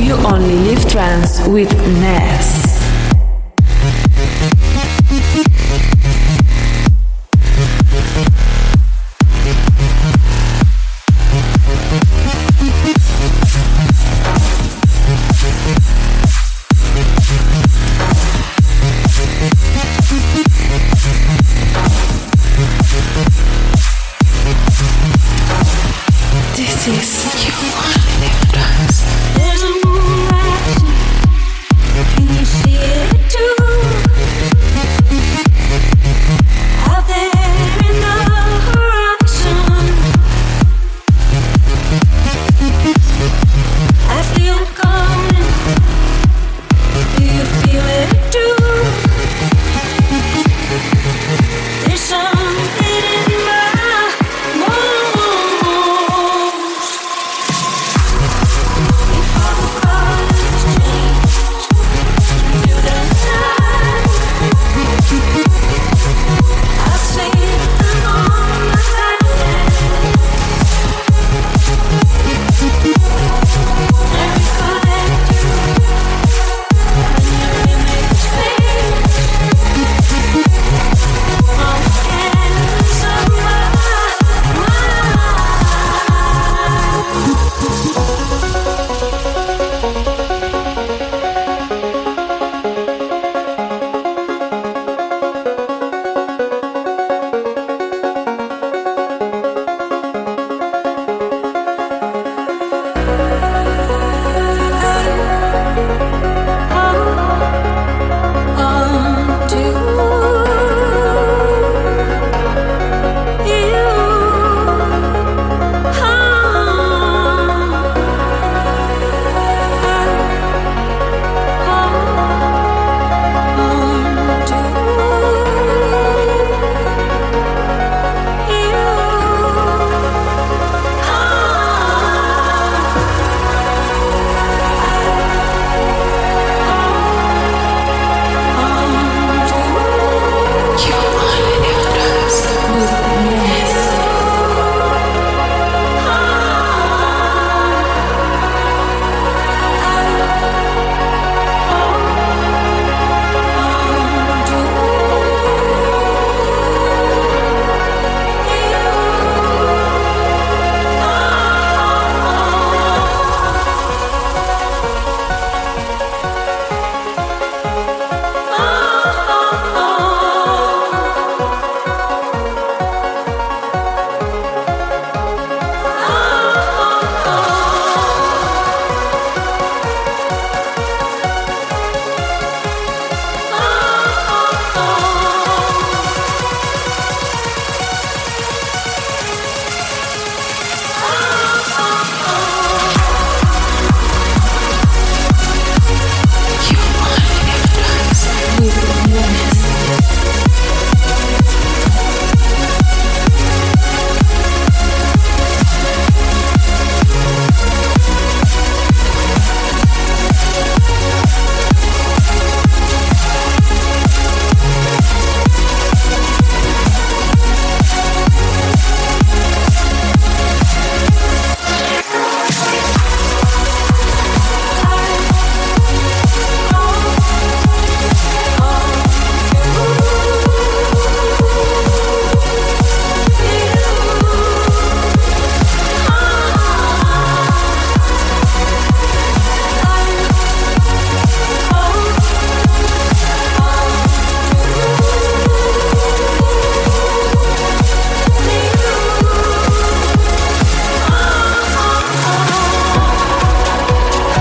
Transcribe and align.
You 0.00 0.14
Only 0.26 0.56
Live 0.56 0.88
Trance 0.88 1.40
with 1.48 1.72
Ness. 2.00 2.65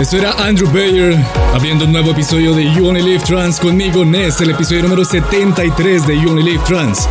Esto 0.06 0.18
era 0.18 0.34
Andrew 0.34 0.70
Bayer 0.72 1.18
abriendo 1.56 1.86
un 1.86 1.92
nuevo 1.92 2.12
episodio 2.12 2.54
de 2.54 2.72
You 2.72 2.90
Only 2.90 3.02
Live 3.02 3.24
Trans 3.24 3.60
conmigo, 3.60 4.06
Ness, 4.06 4.40
el 4.40 4.52
episodio 4.52 4.84
número 4.84 5.04
73 5.04 6.06
de 6.06 6.22
You 6.22 6.30
Only 6.30 6.44
Live 6.44 6.64
Trans. 6.64 7.10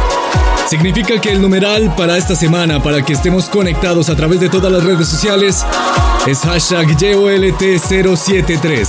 Significa 0.68 1.20
que 1.20 1.32
el 1.32 1.42
numeral 1.42 1.92
para 1.96 2.16
esta 2.16 2.36
semana, 2.36 2.80
para 2.80 3.04
que 3.04 3.14
estemos 3.14 3.46
conectados 3.46 4.10
a 4.10 4.14
través 4.14 4.38
de 4.38 4.48
todas 4.48 4.70
las 4.70 4.84
redes 4.84 5.08
sociales, 5.08 5.66
es 6.28 6.38
hashtag 6.42 6.86
YOLT073. 6.96 8.88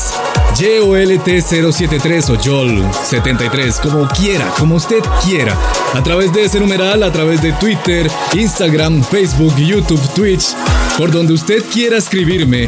YOLT073 0.56 2.30
o 2.30 2.36
YOL73, 2.36 3.82
como 3.82 4.08
quiera, 4.10 4.46
como 4.60 4.76
usted 4.76 5.04
quiera. 5.24 5.58
A 5.96 6.04
través 6.04 6.32
de 6.32 6.46
ese 6.46 6.60
numeral, 6.60 7.02
a 7.02 7.12
través 7.12 7.42
de 7.42 7.54
Twitter, 7.54 8.12
Instagram, 8.36 9.02
Facebook, 9.04 9.56
YouTube, 9.58 10.08
Twitch, 10.14 10.56
por 10.98 11.12
donde 11.12 11.34
usted 11.34 11.64
quiera 11.72 11.98
escribirme. 11.98 12.68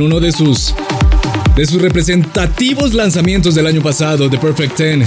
Uno 0.00 0.18
de 0.18 0.32
sus 0.32 0.74
de 1.54 1.66
sus 1.66 1.80
representativos 1.80 2.94
lanzamientos 2.94 3.54
del 3.54 3.66
año 3.66 3.80
pasado, 3.80 4.28
The 4.28 4.38
Perfect 4.38 4.74
Ten. 4.74 5.04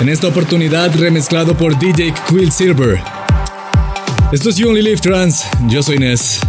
En 0.00 0.08
esta 0.08 0.28
oportunidad 0.28 0.94
remezclado 0.96 1.54
por 1.54 1.78
DJ 1.78 2.14
Quill 2.28 2.50
Silver. 2.50 3.02
Esto 4.32 4.48
es 4.48 4.56
You 4.56 4.68
Only 4.68 4.82
Live 4.82 5.00
Trans, 5.00 5.44
yo 5.68 5.82
soy 5.82 5.98
Ness. 5.98 6.40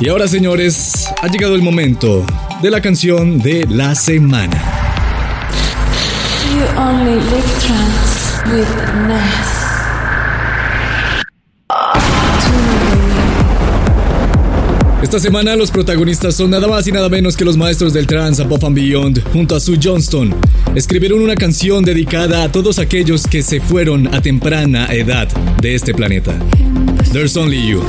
Y 0.00 0.08
ahora 0.08 0.28
señores, 0.28 1.08
ha 1.22 1.28
llegado 1.28 1.54
el 1.54 1.62
momento 1.62 2.26
de 2.60 2.70
la 2.70 2.82
canción 2.82 3.38
de 3.38 3.66
la 3.70 3.94
semana. 3.94 4.60
You 6.52 6.78
only 6.78 7.14
live 7.14 7.50
trans 7.60 8.52
with 8.52 8.68
Ness. 9.06 9.61
Esta 15.12 15.20
semana 15.20 15.56
los 15.56 15.70
protagonistas 15.70 16.36
son 16.36 16.48
nada 16.48 16.66
más 16.66 16.86
y 16.86 16.90
nada 16.90 17.10
menos 17.10 17.36
que 17.36 17.44
los 17.44 17.58
maestros 17.58 17.92
del 17.92 18.06
trance 18.06 18.40
Above 18.40 18.64
and 18.64 18.74
Beyond 18.74 19.22
junto 19.30 19.54
a 19.54 19.60
Sue 19.60 19.78
Johnston. 19.78 20.34
Escribieron 20.74 21.20
una 21.20 21.34
canción 21.34 21.84
dedicada 21.84 22.44
a 22.44 22.50
todos 22.50 22.78
aquellos 22.78 23.26
que 23.26 23.42
se 23.42 23.60
fueron 23.60 24.06
a 24.14 24.22
temprana 24.22 24.86
edad 24.86 25.28
de 25.60 25.74
este 25.74 25.92
planeta. 25.92 26.34
There's 27.12 27.36
Only 27.36 27.62
You. 27.68 27.82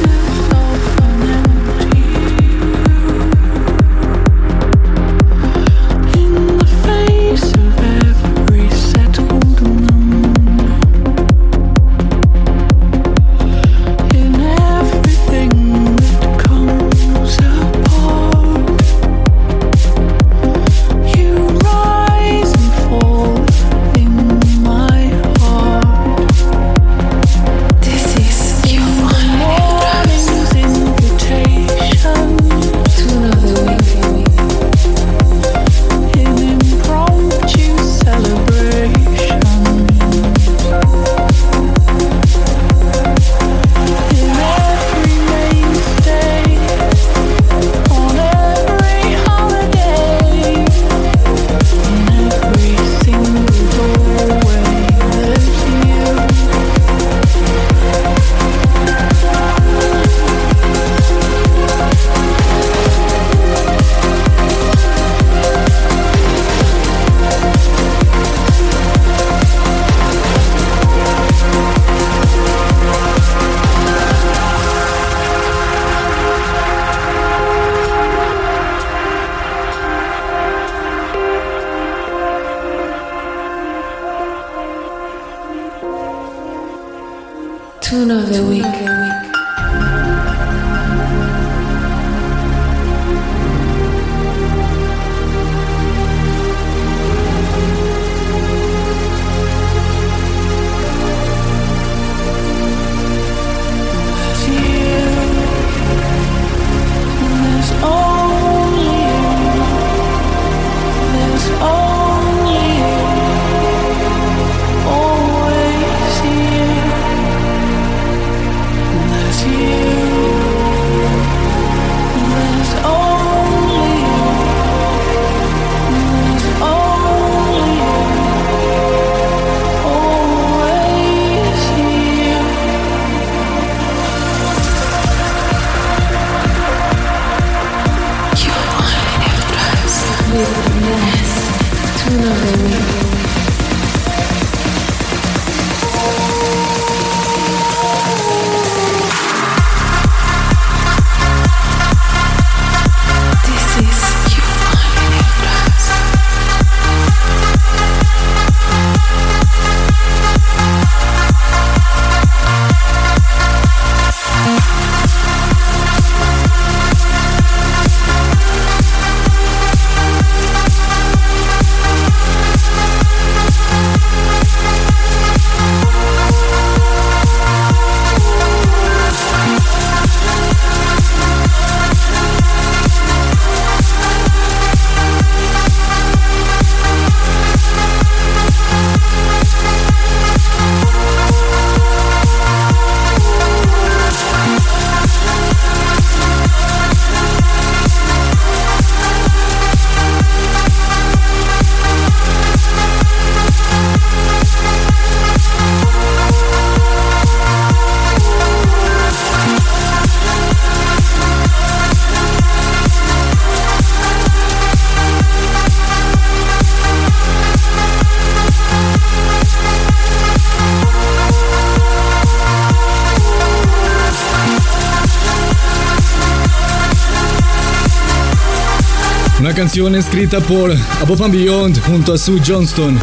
Canción 229.64 229.96
escrita 229.96 230.42
por 230.42 230.76
Above 231.02 231.24
and 231.24 231.34
Beyond 231.34 231.82
junto 231.86 232.14
a 232.14 232.18
Sue 232.18 232.42
Johnston, 232.46 233.00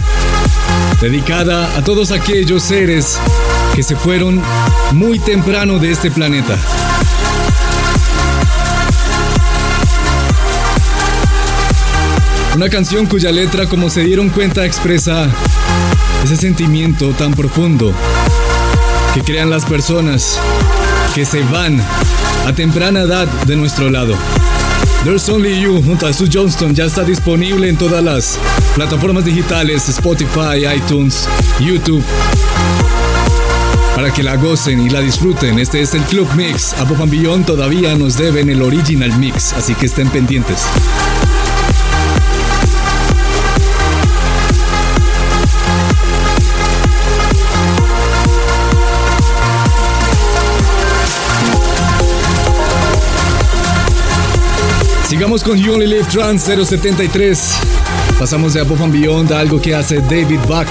dedicada 1.01 1.75
a 1.75 1.83
todos 1.83 2.11
aquellos 2.11 2.63
seres 2.63 3.19
que 3.75 3.83
se 3.83 3.97
fueron 3.97 4.43
muy 4.93 5.19
temprano 5.19 5.79
de 5.79 5.91
este 5.91 6.11
planeta. 6.11 6.59
Una 12.57 12.69
canción 12.69 13.07
cuya 13.07 13.33
letra, 13.33 13.65
como 13.65 13.89
se 13.89 14.03
dieron 14.03 14.29
cuenta, 14.29 14.67
expresa 14.67 15.31
ese 16.23 16.37
sentimiento 16.37 17.13
tan 17.13 17.33
profundo 17.33 17.95
que 19.15 19.23
crean 19.23 19.49
las 19.49 19.65
personas 19.65 20.39
que 21.15 21.25
se 21.25 21.43
van 21.45 21.83
a 22.47 22.53
temprana 22.53 23.01
edad 23.01 23.27
de 23.47 23.57
nuestro 23.57 23.89
lado. 23.89 24.15
There's 25.03 25.27
Only 25.31 25.59
You 25.59 25.81
junto 25.83 26.07
a 26.07 26.13
Sue 26.13 26.29
Johnston 26.31 26.75
ya 26.75 26.85
está 26.85 27.03
disponible 27.05 27.69
en 27.69 27.77
todas 27.79 28.05
las 28.05 28.39
plataformas 28.75 29.25
digitales, 29.25 29.89
Spotify, 29.89 30.67
iTunes, 30.77 31.27
YouTube, 31.59 32.05
para 33.97 34.13
que 34.13 34.23
la 34.23 34.37
gocen 34.37 34.79
y 34.79 34.91
la 34.91 35.01
disfruten. 35.01 35.59
Este 35.59 35.81
es 35.81 35.95
el 35.95 36.03
Club 36.03 36.29
Mix. 36.37 36.75
A 36.75 36.85
Pop 36.85 36.99
Beyond 37.09 37.47
todavía 37.47 37.95
nos 37.95 38.19
deben 38.19 38.51
el 38.51 38.61
original 38.61 39.17
mix, 39.19 39.55
así 39.55 39.75
que 39.75 39.87
estén 39.87 40.11
pendientes. 40.11 40.67
Sigamos 55.21 55.45
con 55.45 55.59
You 55.59 55.75
Only 55.75 55.87
Live 55.87 56.05
Trans 56.05 56.45
073. 56.45 57.53
Pasamos 58.19 58.55
de 58.55 58.63
Above 58.63 58.85
and 58.85 58.93
Beyond 58.95 59.33
a 59.33 59.41
algo 59.41 59.61
que 59.61 59.75
hace 59.75 60.01
David 60.01 60.41
Buck. 60.49 60.67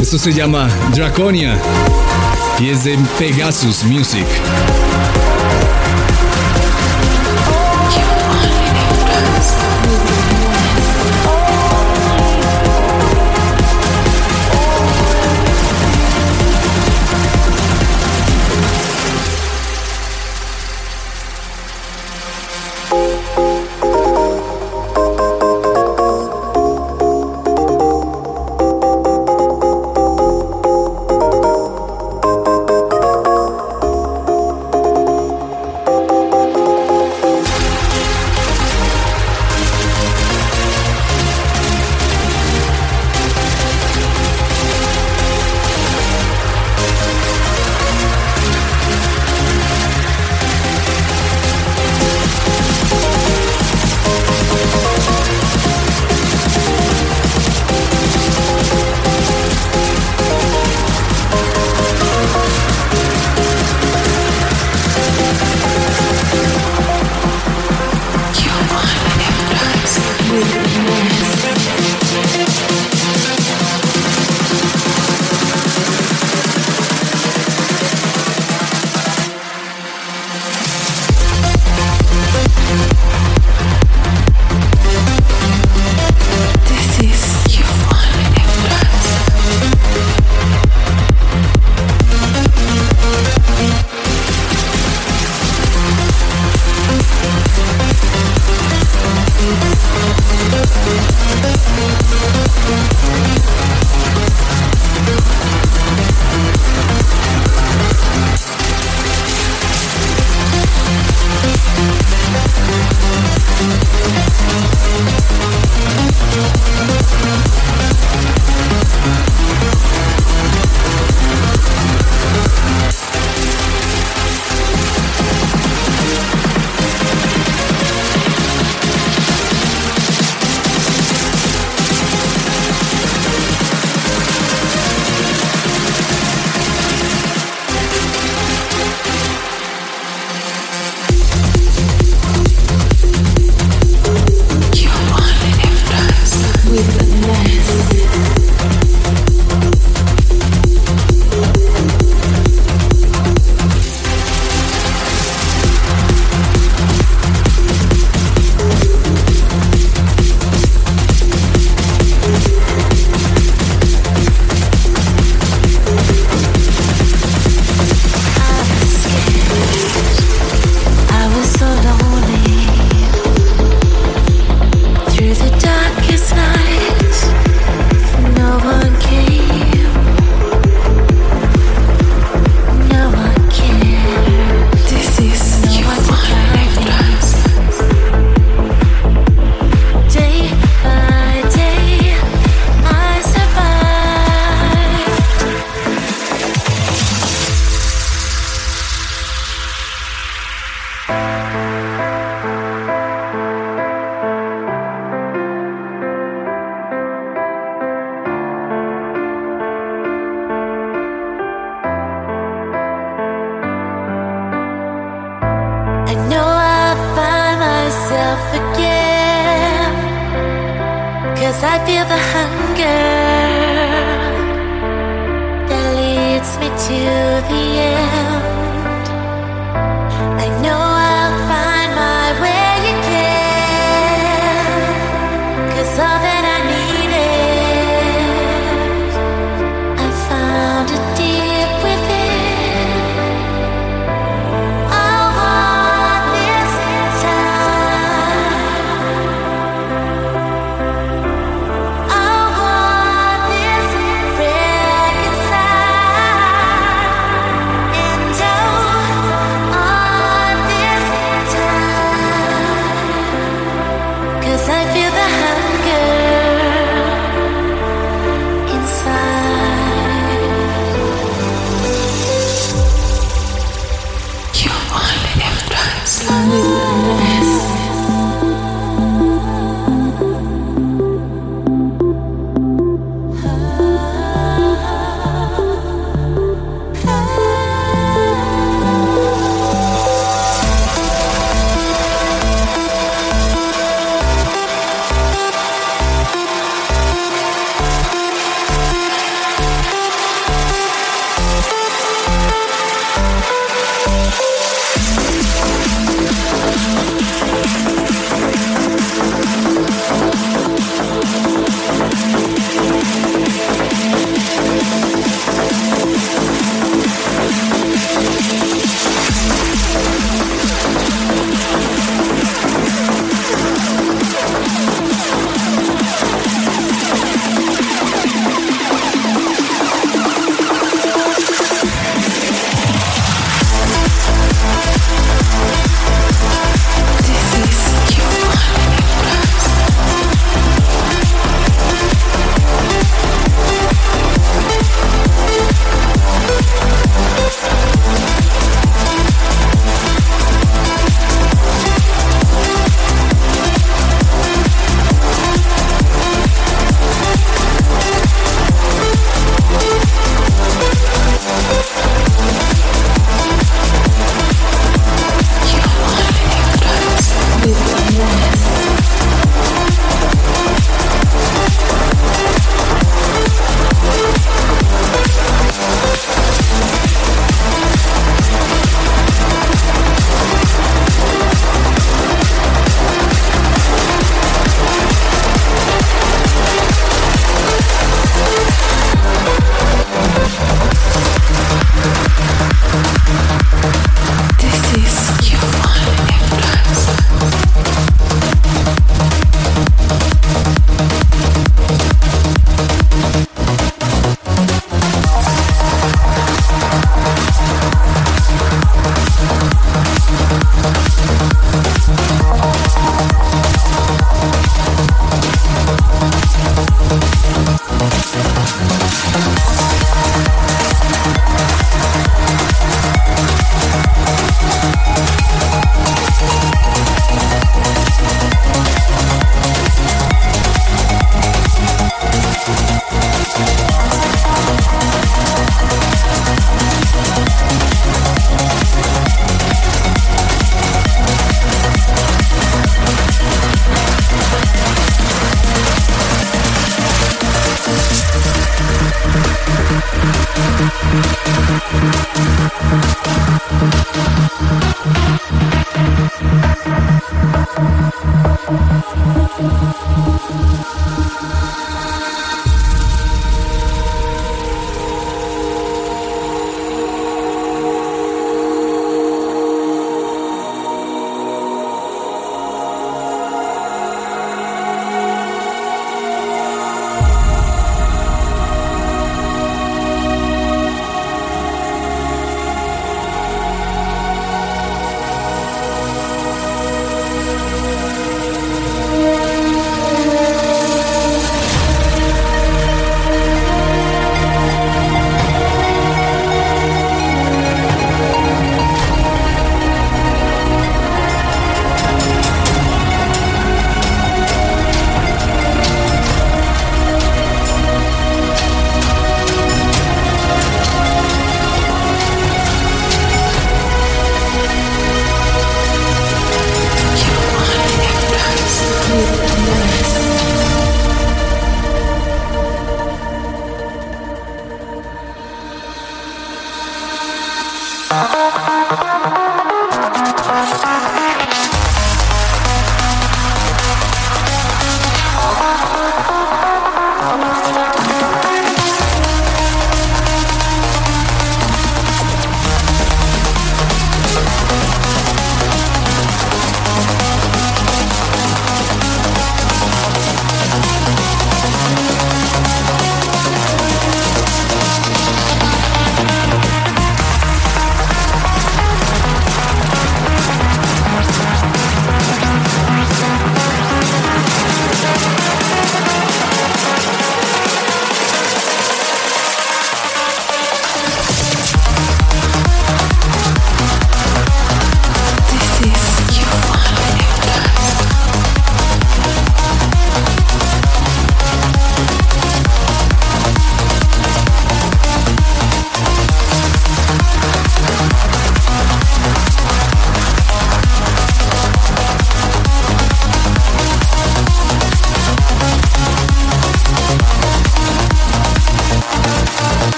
Esto 0.00 0.16
se 0.16 0.32
llama 0.32 0.70
Draconia 0.94 1.58
y 2.58 2.70
es 2.70 2.84
de 2.84 2.98
Pegasus 3.18 3.84
Music. 3.84 4.24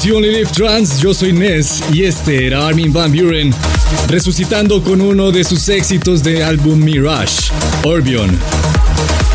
You 0.00 0.16
Only 0.16 0.30
Live 0.30 0.50
Trans, 0.52 1.00
yo 1.00 1.12
soy 1.12 1.34
Ness 1.34 1.84
y 1.92 2.04
este 2.04 2.46
era 2.46 2.66
Armin 2.66 2.94
Van 2.94 3.12
Buren, 3.12 3.54
resucitando 4.08 4.82
con 4.82 5.02
uno 5.02 5.30
de 5.30 5.44
sus 5.44 5.68
éxitos 5.68 6.22
de 6.22 6.42
álbum 6.42 6.82
Mirage, 6.82 7.52
Orbion. 7.84 8.30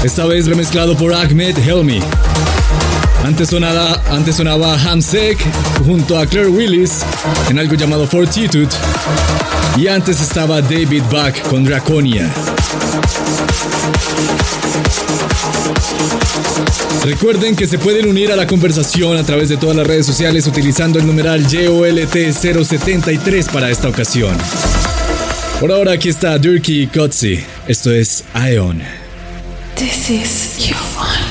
Esta 0.04 0.26
vez 0.26 0.48
remezclado 0.48 0.98
por 0.98 1.13
Ahmed 1.13 1.56
Helmi. 1.60 2.00
Antes 3.24 3.50
sonaba, 3.50 4.02
antes 4.10 4.36
sonaba 4.36 4.76
Hamsek 4.80 5.38
junto 5.86 6.17
a 6.17 6.26
Claire 6.26 6.50
Willis 6.50 7.04
en 7.50 7.60
algo 7.60 7.76
llamado 7.76 8.08
Fortitude. 8.08 8.70
Y 9.78 9.88
antes 9.88 10.20
estaba 10.20 10.60
David 10.60 11.04
Buck 11.12 11.39
con 11.50 11.63
Draconia. 11.65 12.34
Recuerden 17.04 17.56
que 17.56 17.67
se 17.67 17.78
pueden 17.78 18.08
unir 18.08 18.32
a 18.32 18.36
la 18.36 18.48
conversación 18.48 19.17
a 19.17 19.24
través 19.24 19.50
de 19.50 19.58
todas 19.58 19.76
las 19.76 19.88
redes 19.88 20.06
sociales 20.06 20.48
utilizando 20.48 21.00
el 21.00 21.08
numeral 21.08 21.48
JOLT073 21.48 23.52
para 23.52 23.70
esta 23.70 23.88
ocasión. 23.88 24.36
Por 25.60 25.72
ahora 25.72 25.93
aquí 25.93 26.10
está 26.10 26.38
Durkee 26.38 26.89
Kotzi. 26.93 27.39
Esto 27.67 27.91
es 27.91 28.24
Ion. 28.36 28.82
This 29.76 30.10
is 30.10 30.67
you 30.67 30.76
only 31.00 31.27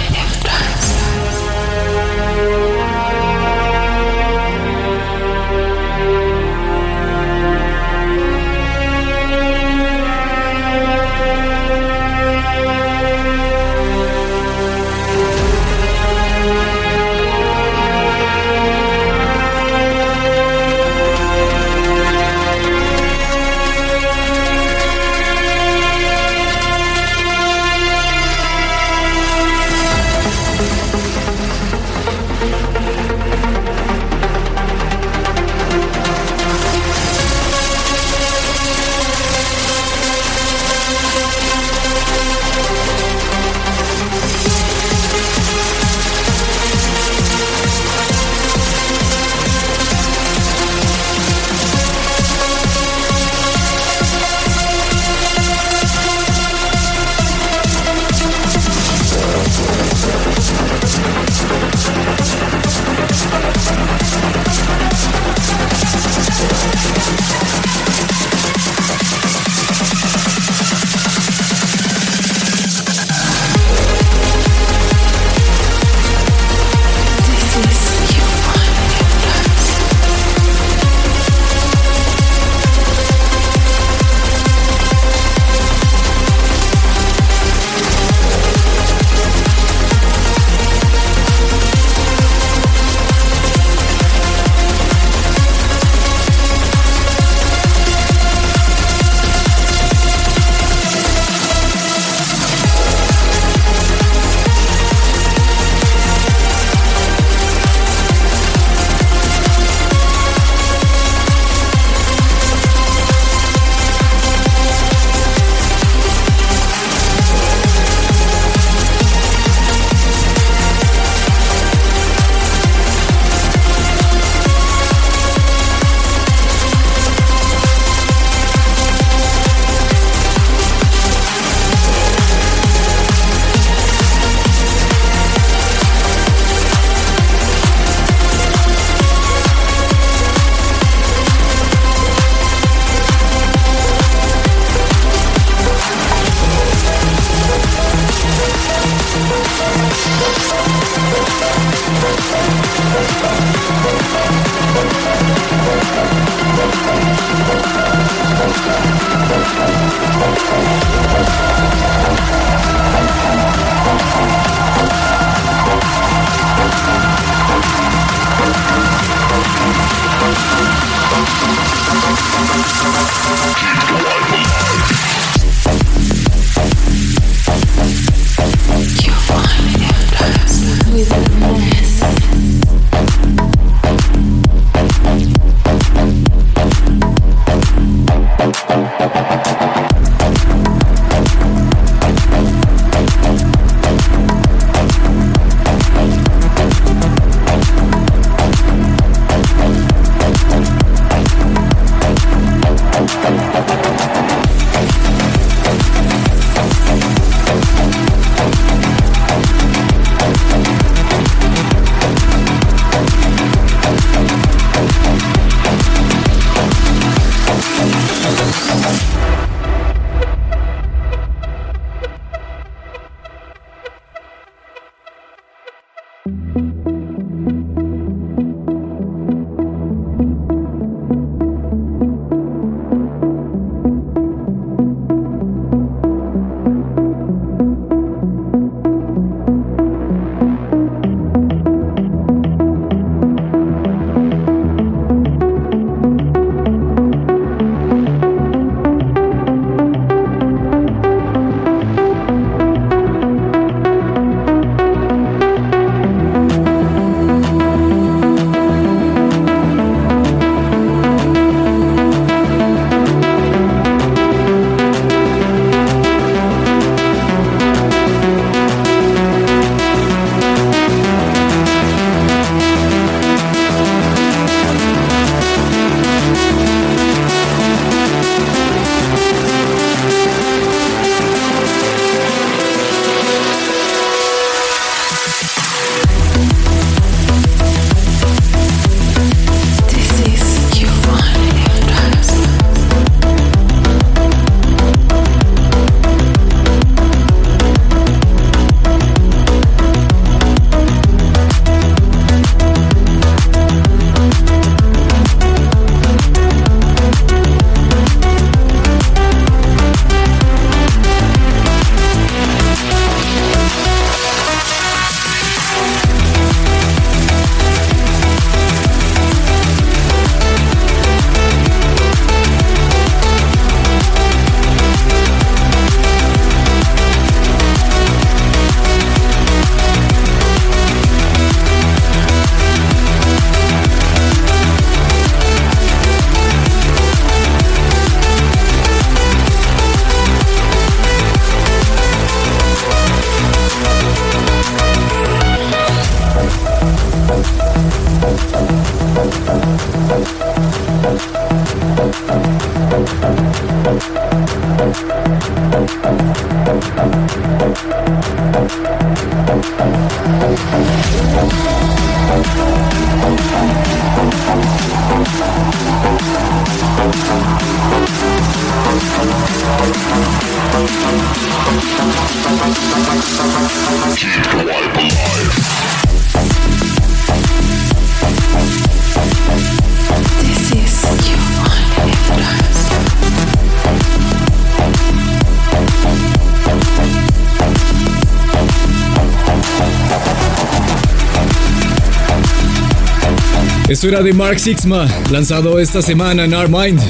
Esto 393.89 394.09
era 394.09 394.21
de 394.21 394.33
Mark 394.33 394.59
Sixma, 394.59 395.07
lanzado 395.31 395.79
esta 395.79 396.03
semana 396.03 396.45
en 396.45 396.55
Our 396.55 396.69
Mind. 396.69 397.01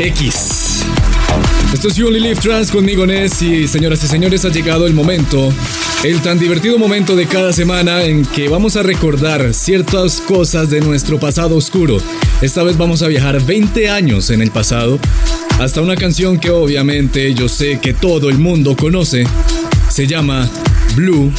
X. 0.00 0.55
Esto 1.76 1.88
es 1.88 1.96
You 1.96 2.06
Only 2.06 2.20
Live 2.20 2.36
Trans 2.36 2.70
conmigo, 2.70 3.06
Ness, 3.06 3.42
y 3.42 3.68
señoras 3.68 4.02
y 4.02 4.06
señores, 4.06 4.46
ha 4.46 4.48
llegado 4.48 4.86
el 4.86 4.94
momento, 4.94 5.52
el 6.04 6.22
tan 6.22 6.38
divertido 6.38 6.78
momento 6.78 7.14
de 7.14 7.26
cada 7.26 7.52
semana 7.52 8.02
en 8.02 8.24
que 8.24 8.48
vamos 8.48 8.76
a 8.76 8.82
recordar 8.82 9.52
ciertas 9.52 10.22
cosas 10.22 10.70
de 10.70 10.80
nuestro 10.80 11.20
pasado 11.20 11.54
oscuro. 11.54 11.98
Esta 12.40 12.62
vez 12.62 12.78
vamos 12.78 13.02
a 13.02 13.08
viajar 13.08 13.44
20 13.44 13.90
años 13.90 14.30
en 14.30 14.40
el 14.40 14.50
pasado, 14.52 14.98
hasta 15.60 15.82
una 15.82 15.96
canción 15.96 16.40
que 16.40 16.48
obviamente 16.48 17.34
yo 17.34 17.46
sé 17.46 17.78
que 17.78 17.92
todo 17.92 18.30
el 18.30 18.38
mundo 18.38 18.74
conoce. 18.74 19.26
Se 19.90 20.06
llama 20.06 20.48
Blue 20.94 21.30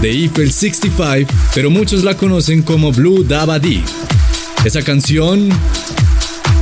de 0.00 0.10
Eiffel 0.10 0.52
65, 0.52 1.34
pero 1.52 1.68
muchos 1.68 2.04
la 2.04 2.16
conocen 2.16 2.62
como 2.62 2.92
Blue 2.92 3.24
Dabadi. 3.24 3.82
Esa 4.64 4.82
canción 4.82 5.48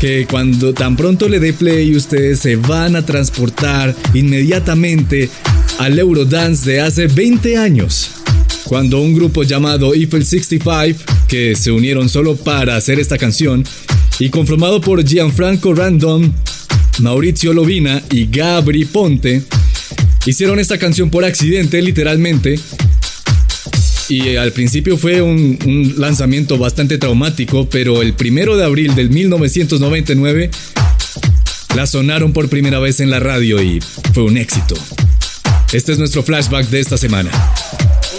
que 0.01 0.27
cuando 0.31 0.75
tan 0.75 0.97
pronto 0.97 1.29
le 1.29 1.41
dé 1.41 1.53
play 1.53 1.97
ustedes 1.97 2.41
se 2.41 2.57
van 2.57 2.97
a 2.97 3.07
transportar 3.07 3.95
inmediatamente 4.15 5.31
al 5.79 5.99
Eurodance 5.99 6.71
de 6.71 6.81
hace 6.81 7.07
20 7.07 7.57
años. 7.57 8.11
Cuando 8.65 9.01
un 9.01 9.15
grupo 9.15 9.43
llamado 9.43 9.95
Eiffel 9.95 10.25
65, 10.25 11.01
que 11.29 11.55
se 11.55 11.71
unieron 11.71 12.09
solo 12.09 12.37
para 12.37 12.77
hacer 12.77 12.99
esta 12.99 13.17
canción, 13.17 13.65
y 14.19 14.29
conformado 14.31 14.81
por 14.81 15.05
Gianfranco 15.05 15.75
Random, 15.75 16.33
Maurizio 16.99 17.53
Lovina 17.53 18.03
y 18.11 18.27
Gabri 18.27 18.85
Ponte, 18.85 19.43
hicieron 20.27 20.59
esta 20.59 20.79
canción 20.79 21.11
por 21.11 21.25
accidente, 21.25 21.81
literalmente, 21.81 22.59
y 24.09 24.37
al 24.37 24.53
principio 24.53 24.97
fue 24.97 25.21
un, 25.23 25.95
lanzamiento 25.97 26.59
bastante 26.59 26.99
traumático, 26.99 27.69
pero 27.69 28.03
el 28.03 28.15
primero 28.15 28.57
de 28.57 28.65
abril 28.65 28.95
del 28.95 29.11
1999 29.11 30.51
la 31.75 31.87
sonaron 31.87 32.33
por 32.33 32.49
primera 32.49 32.79
vez 32.79 33.01
en 33.01 33.11
la 33.11 33.21
radio 33.21 33.63
y 33.63 33.81
fue 34.13 34.23
un 34.25 34.37
éxito. 34.37 34.75
Este 35.73 35.93
es 35.93 35.99
nuestro 35.99 36.23
flashback 36.23 36.67
de 36.69 36.81
esta 36.81 36.97
semana. 36.97 37.31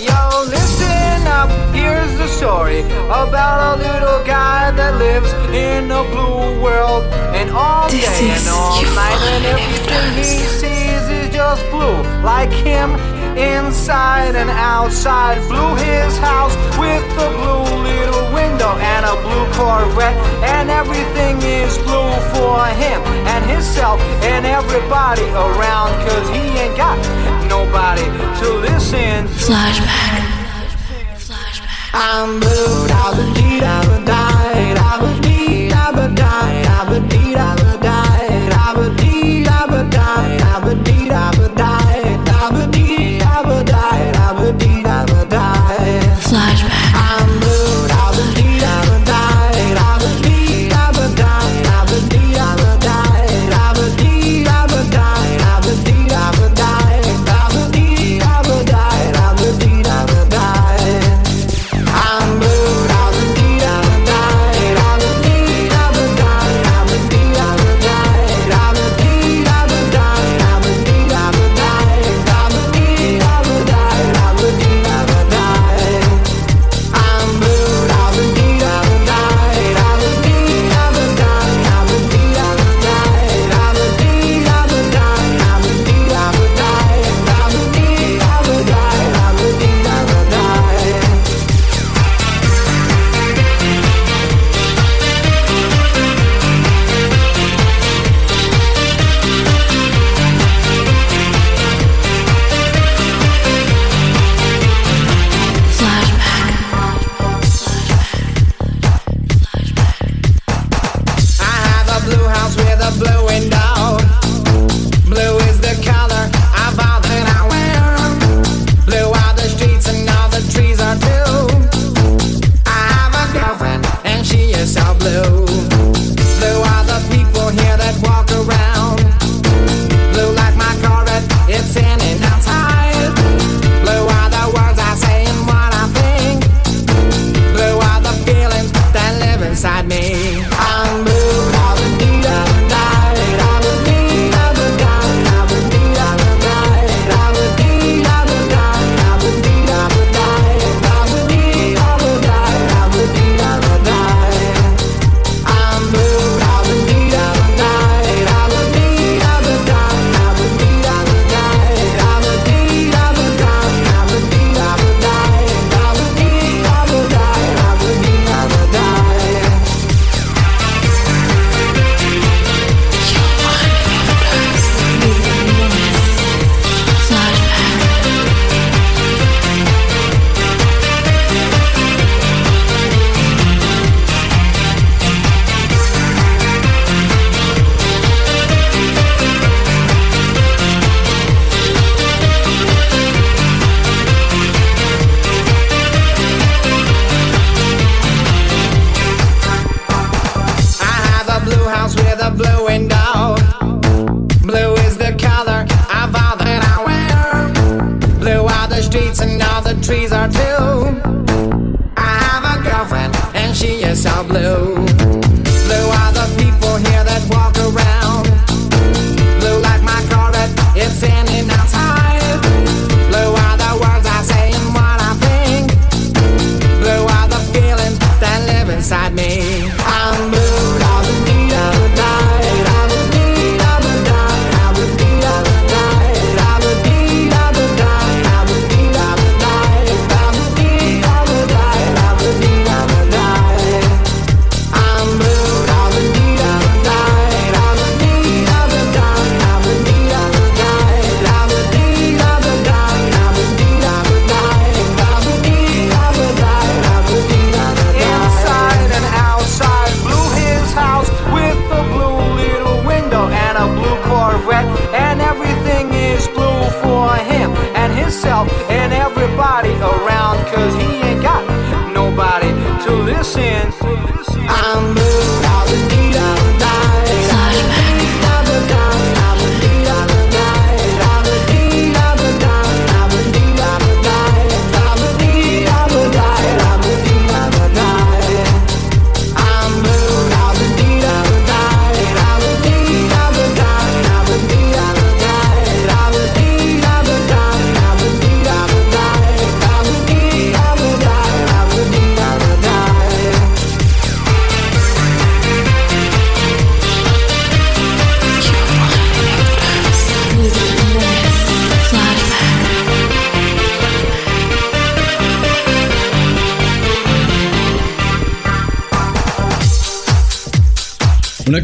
Yo, 0.06 0.46
listen 0.50 1.28
up, 1.28 1.50
here's 1.74 2.18
the 2.18 2.28
story 2.28 2.82
about 3.10 3.62
a 3.62 3.78
little 3.78 4.24
guy 4.26 4.72
that 4.76 4.98
lives 5.00 5.34
in 5.54 5.92
a 5.92 6.04
blue 6.04 6.62
world. 6.62 7.06
And 7.34 7.50
all 7.52 7.90
day 7.90 8.04
and 8.06 8.48
all 8.50 8.82
night, 8.94 9.22
and 9.32 9.46
everything 9.46 10.14
he 10.18 10.46
sees 10.60 11.10
is 11.10 11.34
just 11.34 11.64
blue, 11.72 12.04
like 12.24 12.52
him 12.52 13.16
inside 13.38 14.36
and 14.36 14.50
outside. 14.50 15.38
Blew 15.48 15.76
his 15.76 16.18
house 16.18 16.56
with 16.78 17.06
a 17.22 17.30
blue 17.38 17.66
little 17.86 18.26
window 18.34 18.74
and 18.94 19.06
a 19.06 19.16
blue 19.22 19.46
Corvette. 19.54 20.18
And 20.44 20.70
everything 20.70 21.38
is 21.42 21.78
blue 21.86 22.14
for 22.34 22.66
him 22.82 23.00
and 23.30 23.46
himself 23.46 24.02
and 24.24 24.46
everybody 24.46 25.28
around. 25.32 25.94
Cause 26.06 26.28
he 26.30 26.44
ain't 26.62 26.76
got 26.76 26.98
nobody 27.48 28.06
to 28.42 28.48
listen. 28.68 29.28
Flashback. 29.46 30.26
Flashback. 31.18 31.94
I'm 31.94 32.40
blue, 32.40 32.88
da 32.88 33.12
ba 33.16 33.24
dee 33.36 33.60
da 33.60 33.82
ba 33.88 33.98
die, 34.06 34.74
da 34.80 34.90
ba 35.02 35.10
dee 35.22 35.70
da 35.70 35.92
ba 35.92 36.08
die, 36.14 36.64
da 36.68 36.86
ba 36.90 37.00
dee 37.10 37.34
da 37.34 37.56
ba 37.56 37.72
die, 37.82 38.50
da 38.50 38.74
ba 38.76 38.86
dee 38.98 39.07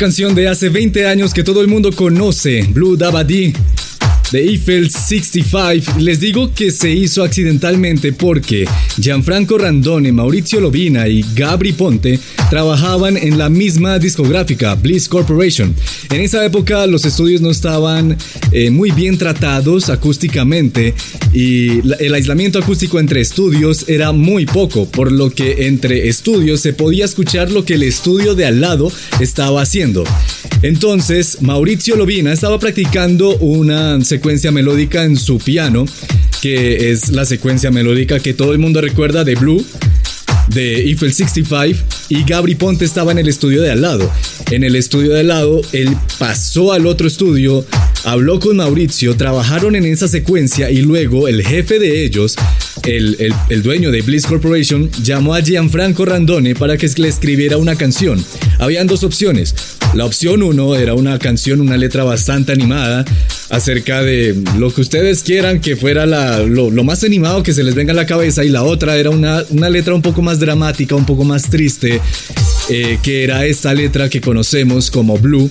canción 0.03 0.35
de 0.35 0.49
hace 0.49 0.67
20 0.67 1.07
años 1.07 1.33
que 1.33 1.45
todo 1.45 1.61
el 1.61 1.69
mundo 1.69 1.89
conoce, 1.93 2.63
Blue 2.63 2.97
Dabadi 2.97 3.53
de 4.33 4.39
Eiffel 4.39 4.89
65. 4.89 5.99
Les 5.99 6.19
digo 6.19 6.51
que 6.53 6.71
se 6.71 6.91
hizo 6.91 7.23
accidentalmente 7.23 8.13
porque 8.13 8.67
Gianfranco 8.99 9.59
Randone, 9.59 10.11
Mauricio 10.11 10.59
Lobina 10.59 11.07
y 11.07 11.23
Gabri 11.35 11.71
Ponte 11.71 12.19
trabajaban 12.49 13.15
en 13.15 13.37
la 13.37 13.49
misma 13.49 13.99
discográfica, 13.99 14.73
Bliss 14.73 15.07
Corporation. 15.07 15.75
En 16.09 16.21
esa 16.21 16.43
época 16.43 16.87
los 16.87 17.05
estudios 17.05 17.41
no 17.41 17.51
estaban 17.51 18.17
eh, 18.51 18.71
muy 18.71 18.89
bien 18.89 19.19
tratados 19.19 19.89
acústicamente 19.89 20.95
y 21.33 21.79
el 22.03 22.13
aislamiento 22.13 22.59
acústico 22.59 22.99
entre 22.99 23.19
estudios 23.21 23.89
era 23.89 24.11
muy 24.11 24.45
poco, 24.45 24.85
por 24.85 25.11
lo 25.11 25.31
que 25.31 25.67
entre 25.67 26.07
estudios 26.07 26.59
se 26.61 26.73
podía 26.73 27.05
escuchar 27.05 27.51
lo 27.51 27.65
que 27.65 27.73
el 27.73 27.83
estudio 27.83 28.35
de 28.35 28.45
al 28.45 28.61
lado 28.61 28.91
estaba 29.19 29.61
haciendo. 29.61 30.03
Entonces, 30.61 31.41
Mauricio 31.41 31.95
Lobina 31.95 32.31
estaba 32.31 32.59
practicando 32.59 33.35
una 33.37 34.03
secuencia 34.05 34.51
melódica 34.51 35.03
en 35.03 35.17
su 35.17 35.39
piano, 35.39 35.85
que 36.41 36.91
es 36.91 37.09
la 37.09 37.25
secuencia 37.25 37.71
melódica 37.71 38.19
que 38.19 38.33
todo 38.33 38.53
el 38.53 38.59
mundo 38.59 38.79
recuerda 38.79 39.23
de 39.23 39.35
Blue, 39.35 39.65
de 40.47 40.75
Eiffel 40.81 41.13
65 41.13 41.79
y 42.09 42.23
Gabri 42.23 42.55
Ponte 42.55 42.85
estaba 42.85 43.11
en 43.11 43.19
el 43.19 43.27
estudio 43.27 43.61
de 43.61 43.71
al 43.71 43.81
lado. 43.81 44.11
En 44.51 44.63
el 44.63 44.75
estudio 44.75 45.11
de 45.13 45.21
al 45.21 45.27
lado, 45.29 45.61
él 45.71 45.95
pasó 46.19 46.73
al 46.73 46.85
otro 46.85 47.07
estudio, 47.07 47.65
habló 48.03 48.39
con 48.39 48.57
Mauricio, 48.57 49.15
trabajaron 49.15 49.75
en 49.75 49.85
esa 49.85 50.07
secuencia 50.07 50.69
y 50.69 50.81
luego 50.81 51.27
el 51.27 51.43
jefe 51.43 51.79
de 51.79 52.03
ellos, 52.03 52.35
el, 52.83 53.33
el- 53.49 53.63
dueño 53.63 53.91
de 53.91 54.01
Bliss 54.01 54.25
Corporation, 54.25 54.89
llamó 55.03 55.33
a 55.33 55.41
Gianfranco 55.41 56.03
Randone 56.05 56.53
para 56.55 56.77
que 56.77 56.89
le 56.97 57.07
escribiera 57.07 57.57
una 57.57 57.75
canción. 57.75 58.23
Habían 58.59 58.87
dos 58.87 59.03
opciones. 59.03 59.55
La 59.93 60.05
opción 60.05 60.43
uno 60.43 60.75
era 60.75 60.93
una 60.95 61.17
canción, 61.19 61.61
una 61.61 61.77
letra 61.77 62.03
bastante 62.03 62.51
animada 62.51 63.05
acerca 63.49 64.01
de 64.01 64.35
lo 64.57 64.73
que 64.73 64.81
ustedes 64.81 65.21
quieran 65.23 65.61
que 65.61 65.75
fuera 65.75 66.05
la- 66.05 66.39
lo, 66.39 66.69
lo 66.71 66.83
más 66.83 67.03
animado 67.03 67.43
que 67.43 67.53
se 67.53 67.63
les 67.63 67.73
venga 67.75 67.93
a 67.93 67.95
la 67.95 68.05
cabeza 68.05 68.43
y 68.43 68.49
la 68.49 68.63
otra 68.63 68.97
era 68.97 69.11
una, 69.11 69.43
una 69.49 69.69
letra 69.69 69.93
un 69.93 70.01
poco 70.01 70.21
más 70.21 70.32
dramática, 70.39 70.95
un 70.95 71.05
poco 71.05 71.23
más 71.23 71.49
triste, 71.49 72.01
eh, 72.69 72.99
que 73.01 73.23
era 73.23 73.45
esta 73.45 73.73
letra 73.73 74.09
que 74.09 74.21
conocemos 74.21 74.91
como 74.91 75.17
Blue, 75.17 75.49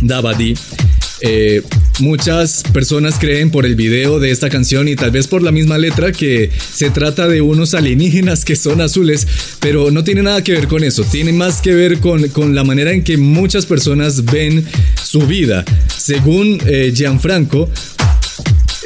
Dabadi. 0.00 0.54
Eh, 1.22 1.62
muchas 1.98 2.62
personas 2.72 3.18
creen 3.18 3.50
por 3.50 3.66
el 3.66 3.74
video 3.74 4.20
de 4.20 4.30
esta 4.30 4.48
canción 4.48 4.88
y 4.88 4.96
tal 4.96 5.10
vez 5.10 5.26
por 5.26 5.42
la 5.42 5.52
misma 5.52 5.76
letra 5.76 6.12
que 6.12 6.50
se 6.72 6.88
trata 6.88 7.28
de 7.28 7.42
unos 7.42 7.74
alienígenas 7.74 8.44
que 8.44 8.56
son 8.56 8.80
azules, 8.80 9.26
pero 9.60 9.90
no 9.90 10.02
tiene 10.02 10.22
nada 10.22 10.42
que 10.42 10.52
ver 10.52 10.66
con 10.66 10.82
eso, 10.82 11.04
tiene 11.04 11.32
más 11.32 11.60
que 11.60 11.74
ver 11.74 11.98
con, 11.98 12.26
con 12.28 12.54
la 12.54 12.64
manera 12.64 12.92
en 12.92 13.04
que 13.04 13.18
muchas 13.18 13.66
personas 13.66 14.24
ven 14.24 14.64
su 15.02 15.26
vida. 15.26 15.64
Según 15.98 16.58
eh, 16.66 16.92
Gianfranco, 16.94 17.68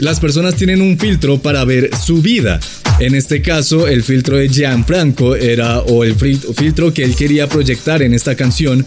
las 0.01 0.21
personas 0.21 0.57
tienen 0.57 0.81
un 0.81 0.99
filtro 0.99 1.39
para 1.39 1.65
ver 1.65 1.91
su 1.97 2.21
vida. 2.21 2.61
En 3.01 3.15
este 3.15 3.43
caso, 3.43 3.89
el 3.89 4.03
filtro 4.03 4.37
de 4.37 4.49
Gianfranco 4.49 5.35
era, 5.37 5.81
o 5.81 6.05
el 6.05 6.17
fil- 6.17 6.41
filtro 6.55 6.93
que 6.93 7.05
él 7.05 7.17
quería 7.17 7.49
proyectar 7.49 8.03
en 8.03 8.15
esta 8.15 8.35
canción, 8.35 8.87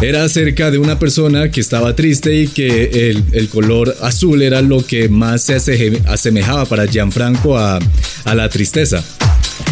era 0.00 0.22
acerca 0.24 0.70
de 0.70 0.78
una 0.78 0.98
persona 0.98 1.50
que 1.50 1.60
estaba 1.60 1.96
triste 1.96 2.34
y 2.42 2.48
que 2.48 3.10
el, 3.32 3.48
color 3.48 3.96
azul 4.02 4.42
era 4.42 4.62
lo 4.62 4.84
que 4.86 5.08
más 5.08 5.42
se 5.42 5.56
asemejaba 6.06 6.66
para 6.66 6.86
Gianfranco 6.86 7.58
a, 7.58 7.78
a 8.24 8.34
la 8.34 8.48
tristeza. 8.48 9.02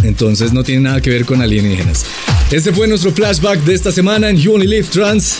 Entonces 0.02 0.52
no 0.52 0.64
tiene 0.64 0.82
nada 0.82 1.00
que 1.00 1.10
ver 1.10 1.24
con 1.24 1.42
alienígenas. 1.42 2.04
Este 2.50 2.72
fue 2.72 2.88
nuestro 2.88 3.12
flashback 3.12 3.62
de 3.64 3.74
esta 3.74 3.92
semana 3.92 4.30
en 4.30 4.36
You 4.36 4.54
Only 4.54 4.66
Live 4.66 4.88
Trans. 4.90 5.36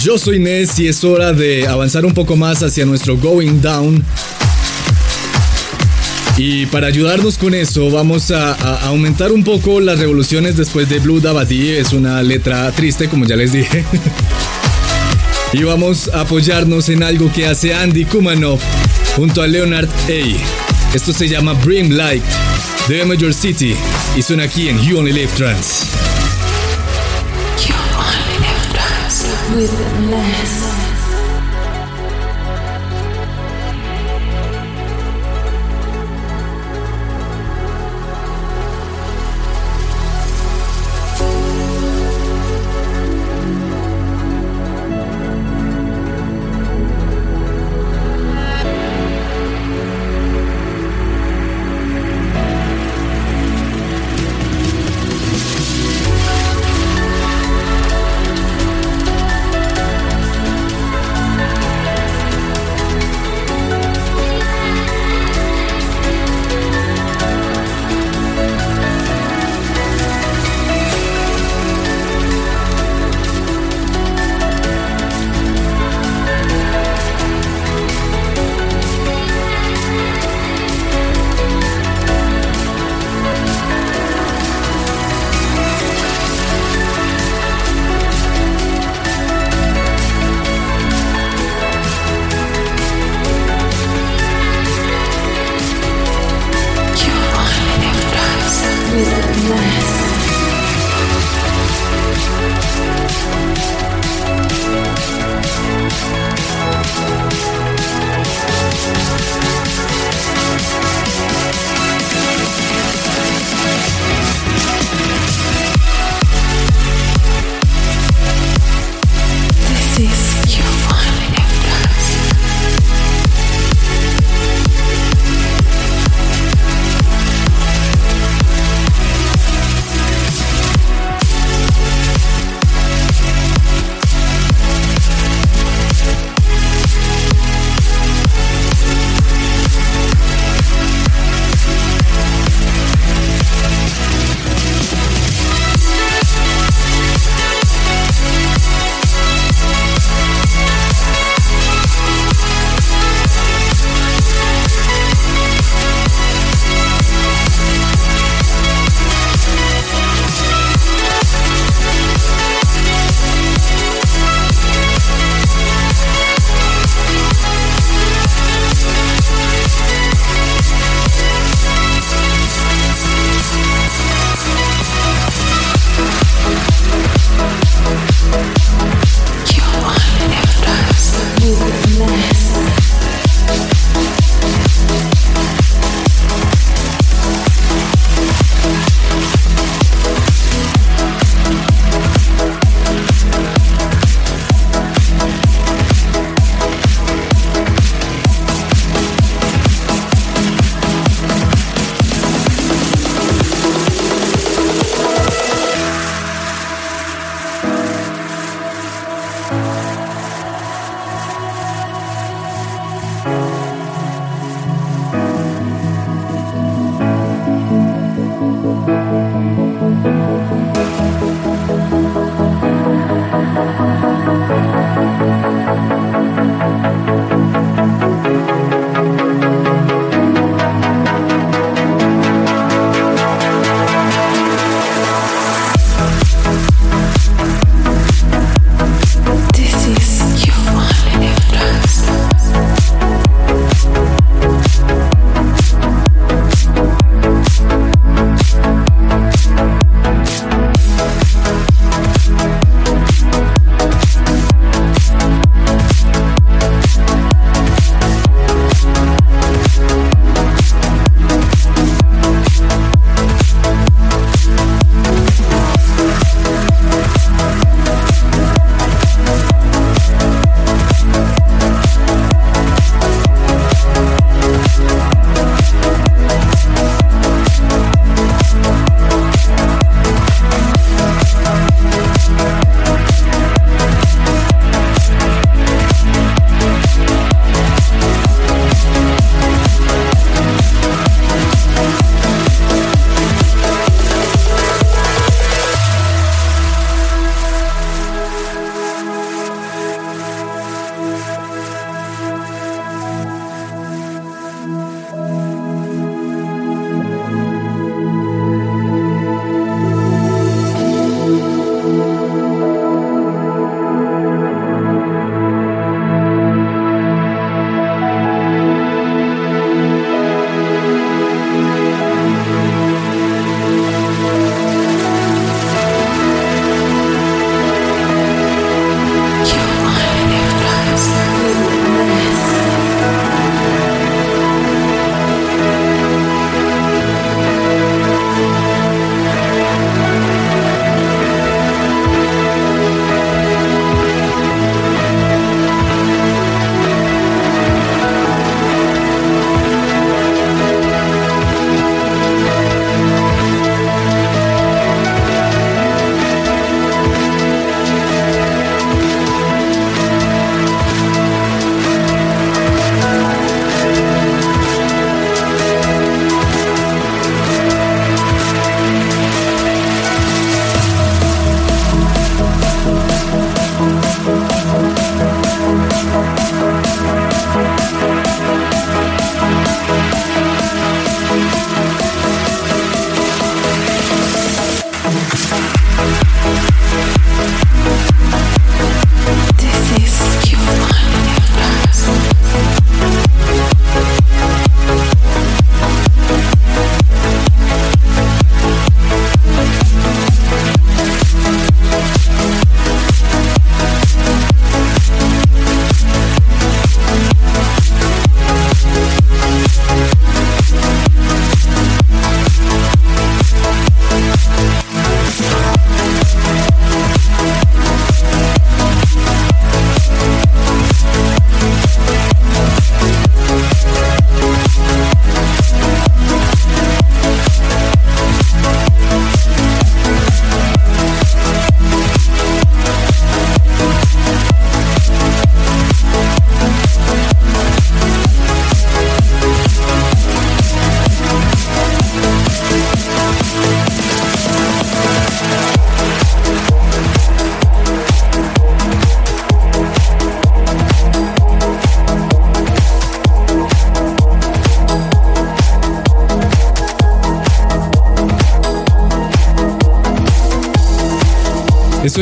Yo 0.00 0.18
soy 0.18 0.38
Ness 0.38 0.78
y 0.78 0.88
es 0.88 1.04
hora 1.04 1.32
de 1.32 1.66
avanzar 1.66 2.04
un 2.04 2.14
poco 2.14 2.36
más 2.36 2.62
hacia 2.62 2.84
nuestro 2.84 3.16
Going 3.16 3.60
Down. 3.60 4.04
Y 6.36 6.66
para 6.66 6.86
ayudarnos 6.86 7.36
con 7.36 7.54
eso, 7.54 7.90
vamos 7.90 8.30
a, 8.30 8.54
aumentar 8.86 9.32
un 9.32 9.44
poco 9.44 9.80
las 9.80 9.98
revoluciones 9.98 10.56
después 10.56 10.88
de 10.88 10.98
Blue 10.98 11.20
Dabadi. 11.20 11.70
Es 11.70 11.92
una 11.92 12.22
letra 12.22 12.70
triste, 12.72 13.08
como 13.08 13.26
ya 13.26 13.36
les 13.36 13.52
dije. 13.52 13.84
y 15.52 15.62
vamos 15.62 16.10
a 16.12 16.22
apoyarnos 16.22 16.88
en 16.88 17.02
algo 17.02 17.30
que 17.32 17.46
hace 17.46 17.74
Andy 17.74 18.04
Kumanov 18.04 18.58
junto 19.14 19.42
a 19.42 19.46
Leonard 19.46 19.88
A. 20.08 20.94
Esto 20.94 21.12
se 21.12 21.28
llama 21.28 21.52
Brim 21.52 21.90
Light 21.90 22.24
de 22.88 23.04
Major 23.04 23.32
City 23.32 23.74
y 24.16 24.22
suena 24.22 24.44
aquí 24.44 24.68
en 24.68 24.80
You 24.82 24.98
Only 24.98 25.12
Live 25.12 25.32
Trans. 25.36 25.86
with 29.54 29.70
less. 30.10 30.81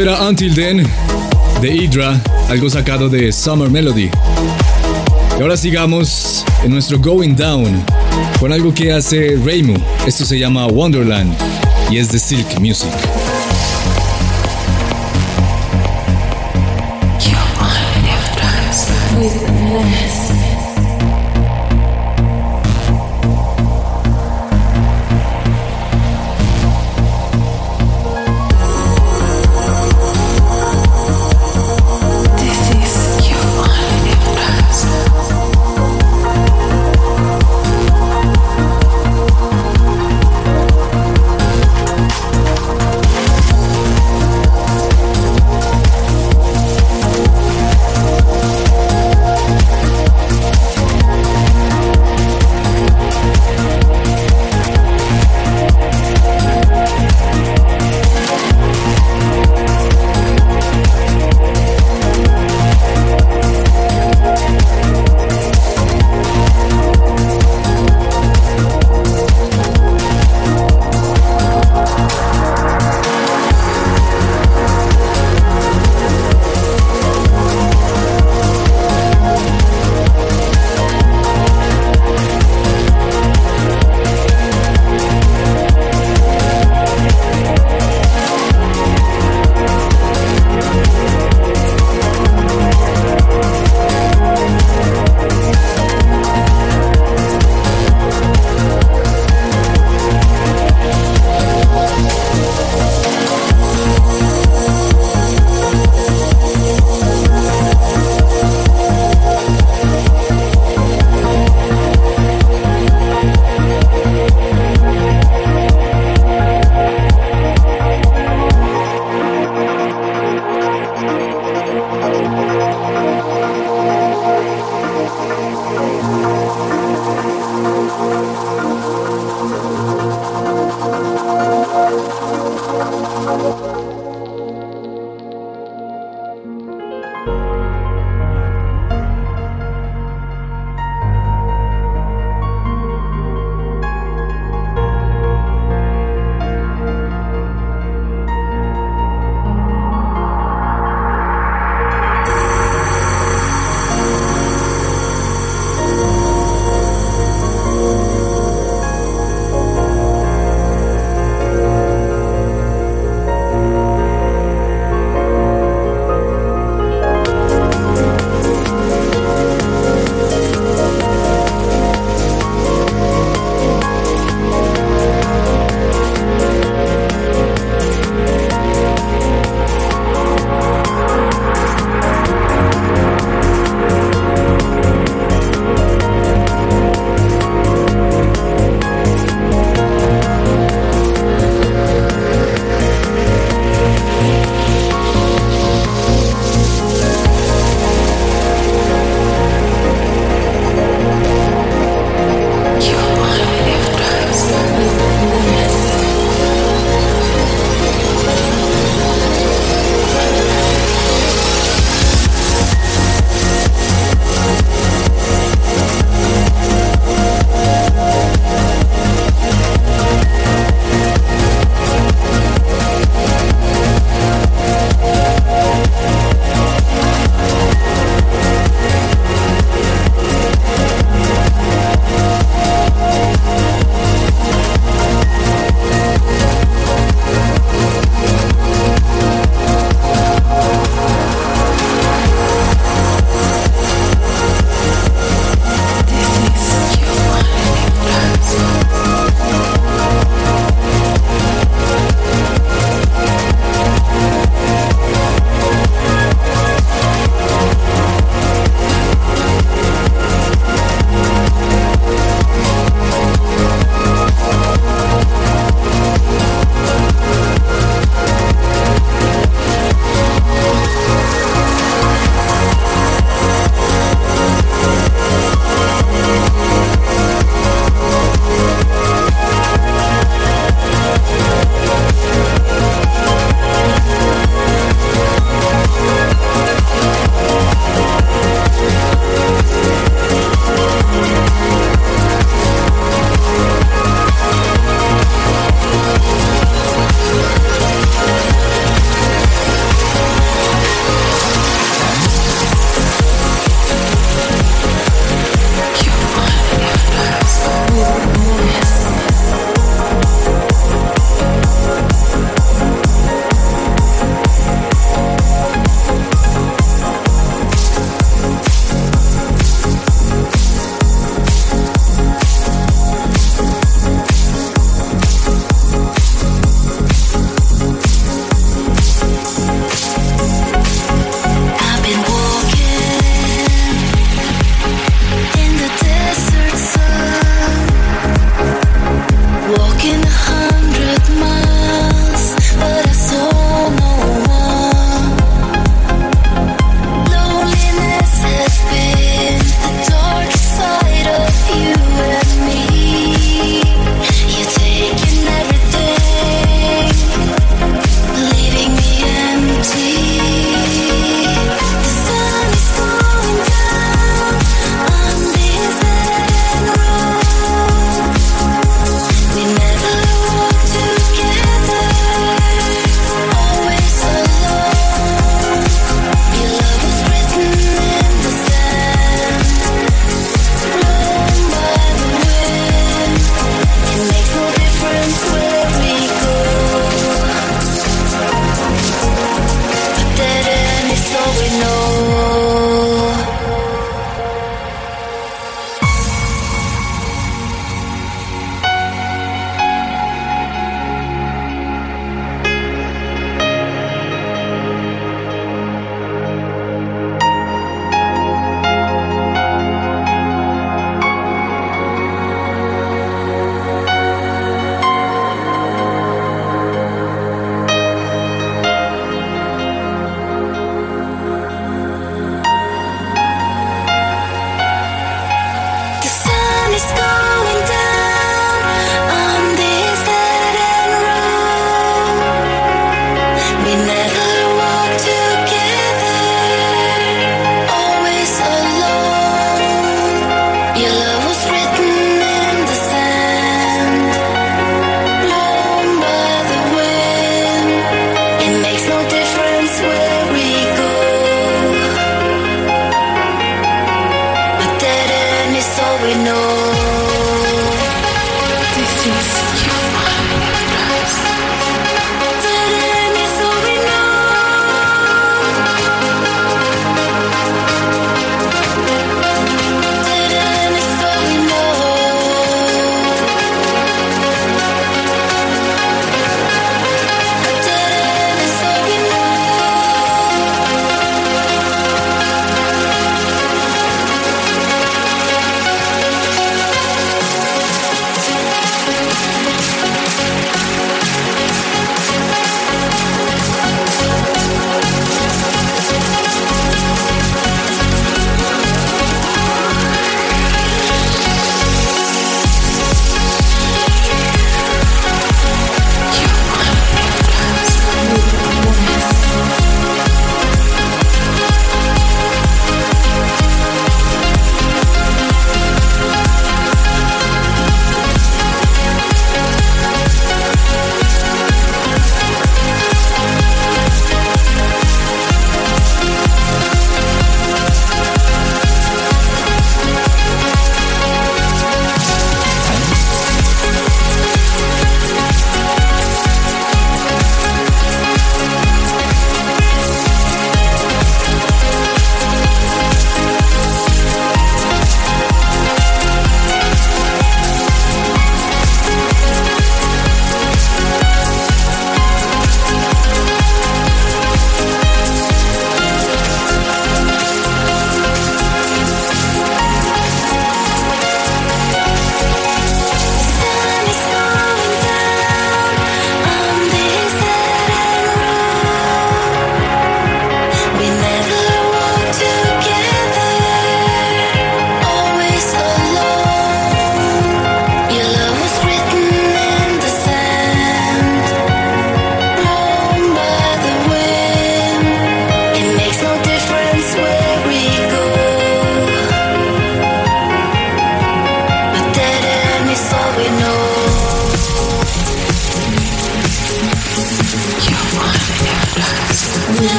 Era 0.00 0.28
Until 0.28 0.54
Then 0.54 0.86
de 1.60 1.74
Idra, 1.74 2.20
algo 2.48 2.70
sacado 2.70 3.08
de 3.08 3.32
Summer 3.32 3.68
Melody. 3.68 4.08
Y 5.36 5.42
ahora 5.42 5.56
sigamos 5.56 6.44
en 6.62 6.70
nuestro 6.70 7.00
Going 7.00 7.34
Down 7.34 7.82
con 8.38 8.52
algo 8.52 8.72
que 8.72 8.92
hace 8.92 9.36
Reimu. 9.44 9.74
Esto 10.06 10.24
se 10.24 10.38
llama 10.38 10.66
Wonderland 10.68 11.34
y 11.90 11.98
es 11.98 12.12
de 12.12 12.18
Silk 12.20 12.60
Music. 12.60 13.07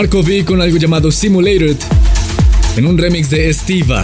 Marco 0.00 0.20
V 0.20 0.46
con 0.46 0.62
algo 0.62 0.78
llamado 0.78 1.12
Simulated 1.12 1.76
en 2.78 2.86
un 2.86 2.96
remix 2.96 3.28
de 3.28 3.50
Estiva. 3.50 4.02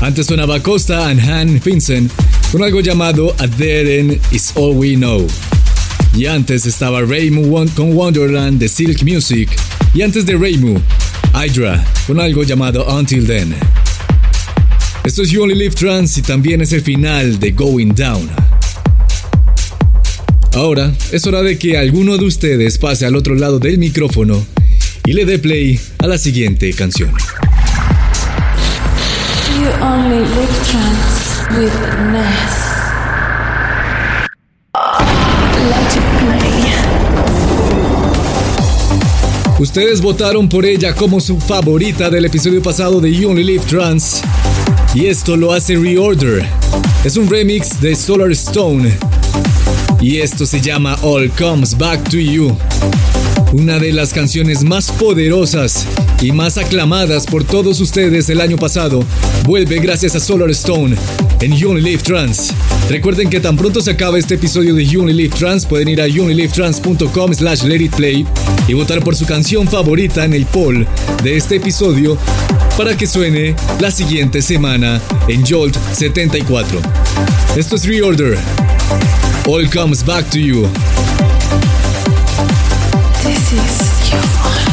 Antes 0.00 0.24
sonaba 0.24 0.62
Costa 0.62 1.10
and 1.10 1.20
Han 1.20 1.60
Vincent 1.62 2.10
con 2.50 2.62
algo 2.62 2.80
llamado 2.80 3.36
A 3.38 3.44
End 3.44 4.18
Is 4.30 4.52
All 4.54 4.74
We 4.74 4.94
Know. 4.94 5.26
Y 6.16 6.24
antes 6.24 6.64
estaba 6.64 7.02
Raymu 7.02 7.66
con 7.74 7.92
Wonderland 7.92 8.58
de 8.58 8.66
Silk 8.66 9.02
Music. 9.02 9.50
Y 9.92 10.00
antes 10.00 10.24
de 10.24 10.38
Raymu, 10.38 10.80
Hydra 11.34 11.84
con 12.06 12.18
algo 12.18 12.42
llamado 12.42 12.86
Until 12.86 13.26
Then. 13.26 13.54
Esto 15.04 15.20
es 15.20 15.28
You 15.28 15.42
Only 15.42 15.54
Live 15.54 15.74
Trans 15.74 16.16
y 16.16 16.22
también 16.22 16.62
es 16.62 16.72
el 16.72 16.80
final 16.80 17.38
de 17.38 17.52
Going 17.52 17.92
Down. 17.94 18.30
Ahora 20.54 20.94
es 21.12 21.26
hora 21.26 21.42
de 21.42 21.58
que 21.58 21.76
alguno 21.76 22.16
de 22.16 22.24
ustedes 22.24 22.78
pase 22.78 23.04
al 23.04 23.16
otro 23.16 23.34
lado 23.34 23.58
del 23.58 23.76
micrófono 23.76 24.53
y 25.06 25.12
le 25.12 25.24
dé 25.24 25.38
play 25.38 25.78
a 25.98 26.06
la 26.06 26.16
siguiente 26.18 26.72
canción. 26.72 27.10
You 29.58 29.68
only 29.82 30.20
live 30.20 30.48
trance 30.64 31.42
with 31.58 31.72
Ness. 32.10 32.64
Let 35.68 35.96
it 35.96 36.04
play. 36.20 36.44
Ustedes 39.58 40.00
votaron 40.00 40.48
por 40.48 40.64
ella 40.64 40.94
como 40.94 41.20
su 41.20 41.38
favorita 41.38 42.10
del 42.10 42.24
episodio 42.24 42.62
pasado 42.62 43.00
de 43.00 43.12
You 43.12 43.30
Only 43.30 43.44
Live 43.44 43.64
Trans. 43.66 44.22
Y 44.94 45.06
esto 45.06 45.36
lo 45.36 45.52
hace 45.52 45.76
Reorder. 45.76 46.44
Es 47.04 47.16
un 47.16 47.28
remix 47.28 47.80
de 47.80 47.94
Solar 47.94 48.32
Stone. 48.32 48.96
Y 50.00 50.18
esto 50.18 50.44
se 50.46 50.60
llama 50.60 50.98
All 51.02 51.30
Comes 51.30 51.76
Back 51.76 52.08
to 52.10 52.18
You. 52.18 52.56
Una 53.54 53.78
de 53.78 53.92
las 53.92 54.12
canciones 54.12 54.64
más 54.64 54.90
poderosas 54.90 55.86
y 56.20 56.32
más 56.32 56.58
aclamadas 56.58 57.24
por 57.24 57.44
todos 57.44 57.78
ustedes 57.78 58.28
el 58.28 58.40
año 58.40 58.56
pasado 58.56 59.04
vuelve 59.44 59.78
gracias 59.78 60.16
a 60.16 60.20
Solar 60.20 60.50
Stone 60.50 60.96
en 61.40 61.52
Live 61.80 62.02
Trans. 62.02 62.52
Recuerden 62.90 63.30
que 63.30 63.38
tan 63.38 63.56
pronto 63.56 63.80
se 63.80 63.92
acabe 63.92 64.18
este 64.18 64.34
episodio 64.34 64.74
de 64.74 64.84
Live 64.84 65.36
Trans, 65.38 65.66
pueden 65.66 65.86
ir 65.86 66.02
a 66.02 66.08
younlylivetrans.com 66.08 67.32
slash 67.32 67.62
play 67.96 68.26
y 68.66 68.74
votar 68.74 69.04
por 69.04 69.14
su 69.14 69.24
canción 69.24 69.68
favorita 69.68 70.24
en 70.24 70.32
el 70.32 70.46
poll 70.46 70.84
de 71.22 71.36
este 71.36 71.54
episodio 71.56 72.18
para 72.76 72.96
que 72.96 73.06
suene 73.06 73.54
la 73.78 73.92
siguiente 73.92 74.42
semana 74.42 75.00
en 75.28 75.46
Jolt 75.46 75.76
74. 75.92 76.80
Esto 77.56 77.76
es 77.76 77.84
Reorder. 77.84 78.36
All 79.46 79.70
comes 79.70 80.04
back 80.04 80.28
to 80.30 80.40
you. 80.40 80.68
This 83.24 83.52
is 83.54 84.12
you 84.12 84.63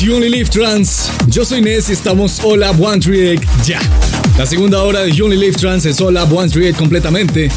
You 0.00 0.14
Only 0.16 0.28
Live 0.28 0.50
Trans. 0.50 1.10
Yo 1.26 1.44
soy 1.44 1.60
Ness 1.60 1.88
y 1.88 1.92
estamos 1.92 2.40
Hola 2.42 2.70
One 2.70 3.00
Tree 3.00 3.38
ya. 3.64 3.80
La 4.38 4.46
segunda 4.46 4.82
hora 4.82 5.00
de 5.00 5.12
You 5.12 5.26
Only 5.26 5.36
Live 5.36 5.56
Trans 5.56 5.84
es 5.84 6.00
Hola 6.00 6.24
One 6.24 6.48
Tree 6.48 6.72
completamente. 6.72 7.50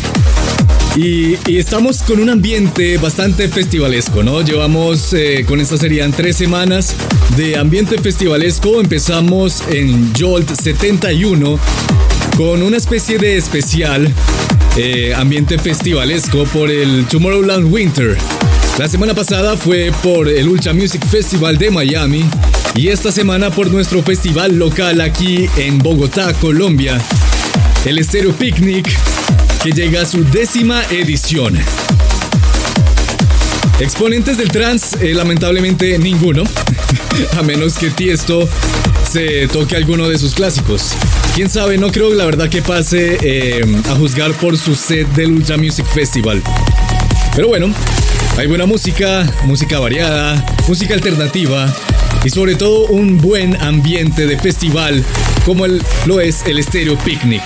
Y, 0.95 1.37
y, 1.45 1.57
estamos 1.57 2.01
con 2.01 2.19
un 2.19 2.29
ambiente 2.29 2.97
bastante 2.97 3.47
festivalesco, 3.47 4.23
¿no? 4.23 4.41
Llevamos 4.41 5.13
eh, 5.13 5.45
con 5.47 5.61
esta 5.61 5.77
serie 5.77 6.07
tres 6.15 6.35
semanas 6.35 6.95
de 7.35 7.57
ambiente 7.57 7.97
festivalesco. 7.97 8.81
Empezamos 8.81 9.63
en 9.69 10.13
Jolt 10.13 10.49
71 10.59 11.59
con 12.35 12.61
una 12.61 12.77
especie 12.77 13.17
de 13.17 13.37
especial 13.37 14.11
eh, 14.75 15.13
ambiente 15.15 15.57
festivalesco 15.57 16.43
por 16.45 16.69
el 16.69 17.05
Tomorrowland 17.07 17.71
Winter. 17.71 18.17
La 18.77 18.87
semana 18.87 19.15
pasada 19.15 19.57
fue 19.57 19.91
por 20.03 20.29
el 20.29 20.47
Ultra 20.47 20.71
Music 20.71 21.03
Festival 21.07 21.57
de 21.57 21.71
Miami 21.71 22.23
y 22.75 22.89
esta 22.89 23.11
semana 23.11 23.49
por 23.49 23.71
nuestro 23.71 24.03
festival 24.03 24.55
local 24.59 25.01
aquí 25.01 25.49
en 25.57 25.79
Bogotá, 25.79 26.31
Colombia, 26.35 27.01
el 27.85 28.03
Stereo 28.05 28.33
Picnic, 28.33 28.87
que 29.63 29.71
llega 29.71 30.03
a 30.03 30.05
su 30.05 30.23
décima 30.23 30.83
edición. 30.91 31.57
Exponentes 33.79 34.37
del 34.37 34.51
trans, 34.51 34.93
eh, 35.01 35.15
lamentablemente 35.15 35.97
ninguno, 35.97 36.43
a 37.37 37.41
menos 37.41 37.79
que 37.79 37.89
Tiesto 37.89 38.47
se 39.11 39.47
toque 39.47 39.75
alguno 39.75 40.07
de 40.07 40.19
sus 40.19 40.35
clásicos. 40.35 40.91
Quién 41.33 41.49
sabe, 41.49 41.79
no 41.79 41.91
creo 41.91 42.13
la 42.13 42.25
verdad 42.25 42.47
que 42.47 42.61
pase 42.61 43.17
eh, 43.23 43.65
a 43.89 43.95
juzgar 43.95 44.33
por 44.33 44.55
su 44.55 44.75
set 44.75 45.07
del 45.13 45.31
Ultra 45.31 45.57
Music 45.57 45.85
Festival. 45.91 46.43
Pero 47.35 47.47
bueno, 47.47 47.73
hay 48.37 48.45
buena 48.45 48.67
música, 48.67 49.25
música 49.45 49.79
variada, 49.79 50.45
música 50.67 50.93
alternativa 50.93 51.73
y 52.23 52.29
sobre 52.29 52.55
todo 52.55 52.85
un 52.85 53.17
buen 53.17 53.59
ambiente 53.59 54.27
de 54.27 54.37
festival 54.37 55.03
como 55.43 55.65
lo 56.05 56.21
es 56.21 56.45
el 56.45 56.61
Stereo 56.63 56.97
Picnic. 56.99 57.41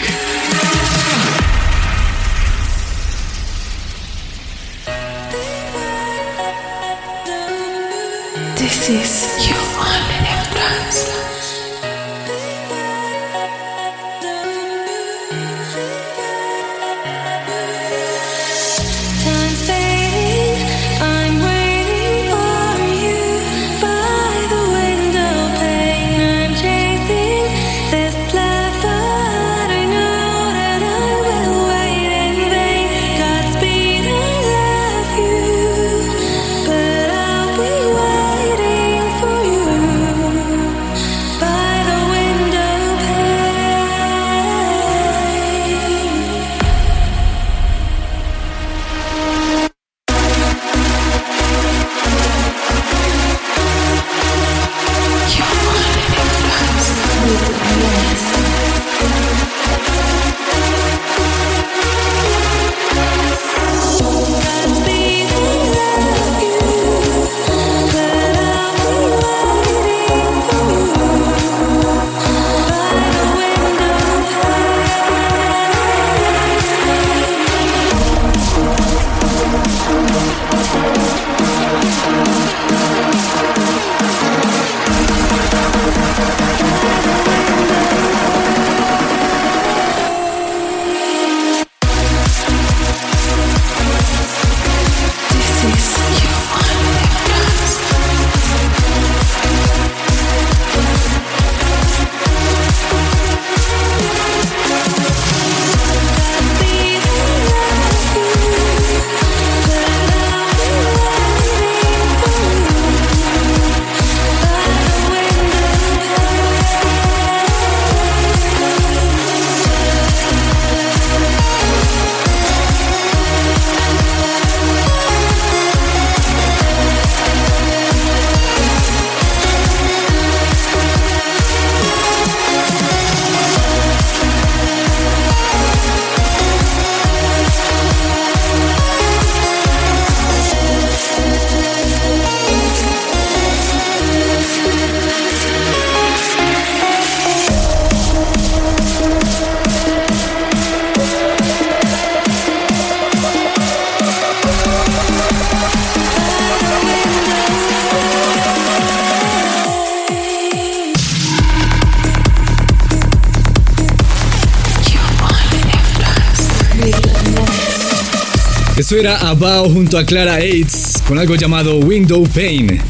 Era 168.92 169.16
Abao 169.30 169.70
junto 169.70 169.98
a 169.98 170.04
Clara 170.04 170.36
Aids 170.36 171.02
con 171.08 171.18
algo 171.18 171.36
llamado 171.36 171.78
Window 171.78 172.28
Pane. 172.28 172.82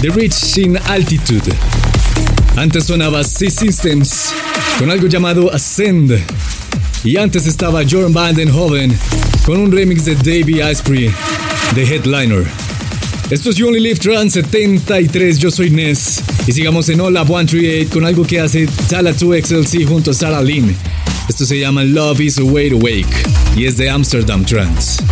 The 0.00 0.08
Rich 0.08 0.56
in 0.56 0.78
Altitude. 0.88 1.52
Antes 2.56 2.84
sonaba 2.86 3.22
C 3.22 3.50
Systems 3.50 4.32
con 4.78 4.90
algo 4.90 5.06
llamado 5.08 5.52
Ascend. 5.52 6.18
Y 7.04 7.18
antes 7.18 7.46
estaba 7.46 7.82
Jorn 7.88 8.12
Vandenhoven 8.12 8.98
con 9.44 9.58
un 9.58 9.70
remix 9.70 10.06
de 10.06 10.14
Davey 10.14 10.60
Asprey, 10.62 11.10
The 11.74 11.82
Headliner. 11.82 12.46
Esto 13.30 13.50
es 13.50 13.56
You 13.56 13.68
Only 13.68 13.80
Live 13.80 14.00
Trans 14.00 14.32
73, 14.32 15.38
yo 15.38 15.50
soy 15.50 15.70
Ness. 15.70 16.22
Y 16.46 16.52
sigamos 16.52 16.88
en 16.88 17.00
Hola 17.00 17.24
138 17.24 17.90
con 17.92 18.06
algo 18.06 18.24
que 18.24 18.40
hace 18.40 18.66
Tala 18.88 19.12
2 19.12 19.46
XLC 19.46 19.86
junto 19.86 20.10
a 20.10 20.14
Sarah 20.14 20.42
Lynn. 20.42 20.74
Esto 21.28 21.44
se 21.44 21.58
llama 21.58 21.84
Love 21.84 22.20
is 22.20 22.38
a 22.38 22.44
Way 22.44 22.70
to 22.70 22.76
Wake. 22.76 23.21
Y 23.56 23.66
es 23.66 23.76
de 23.76 23.90
Amsterdam 23.90 24.44
Trance. 24.44 25.02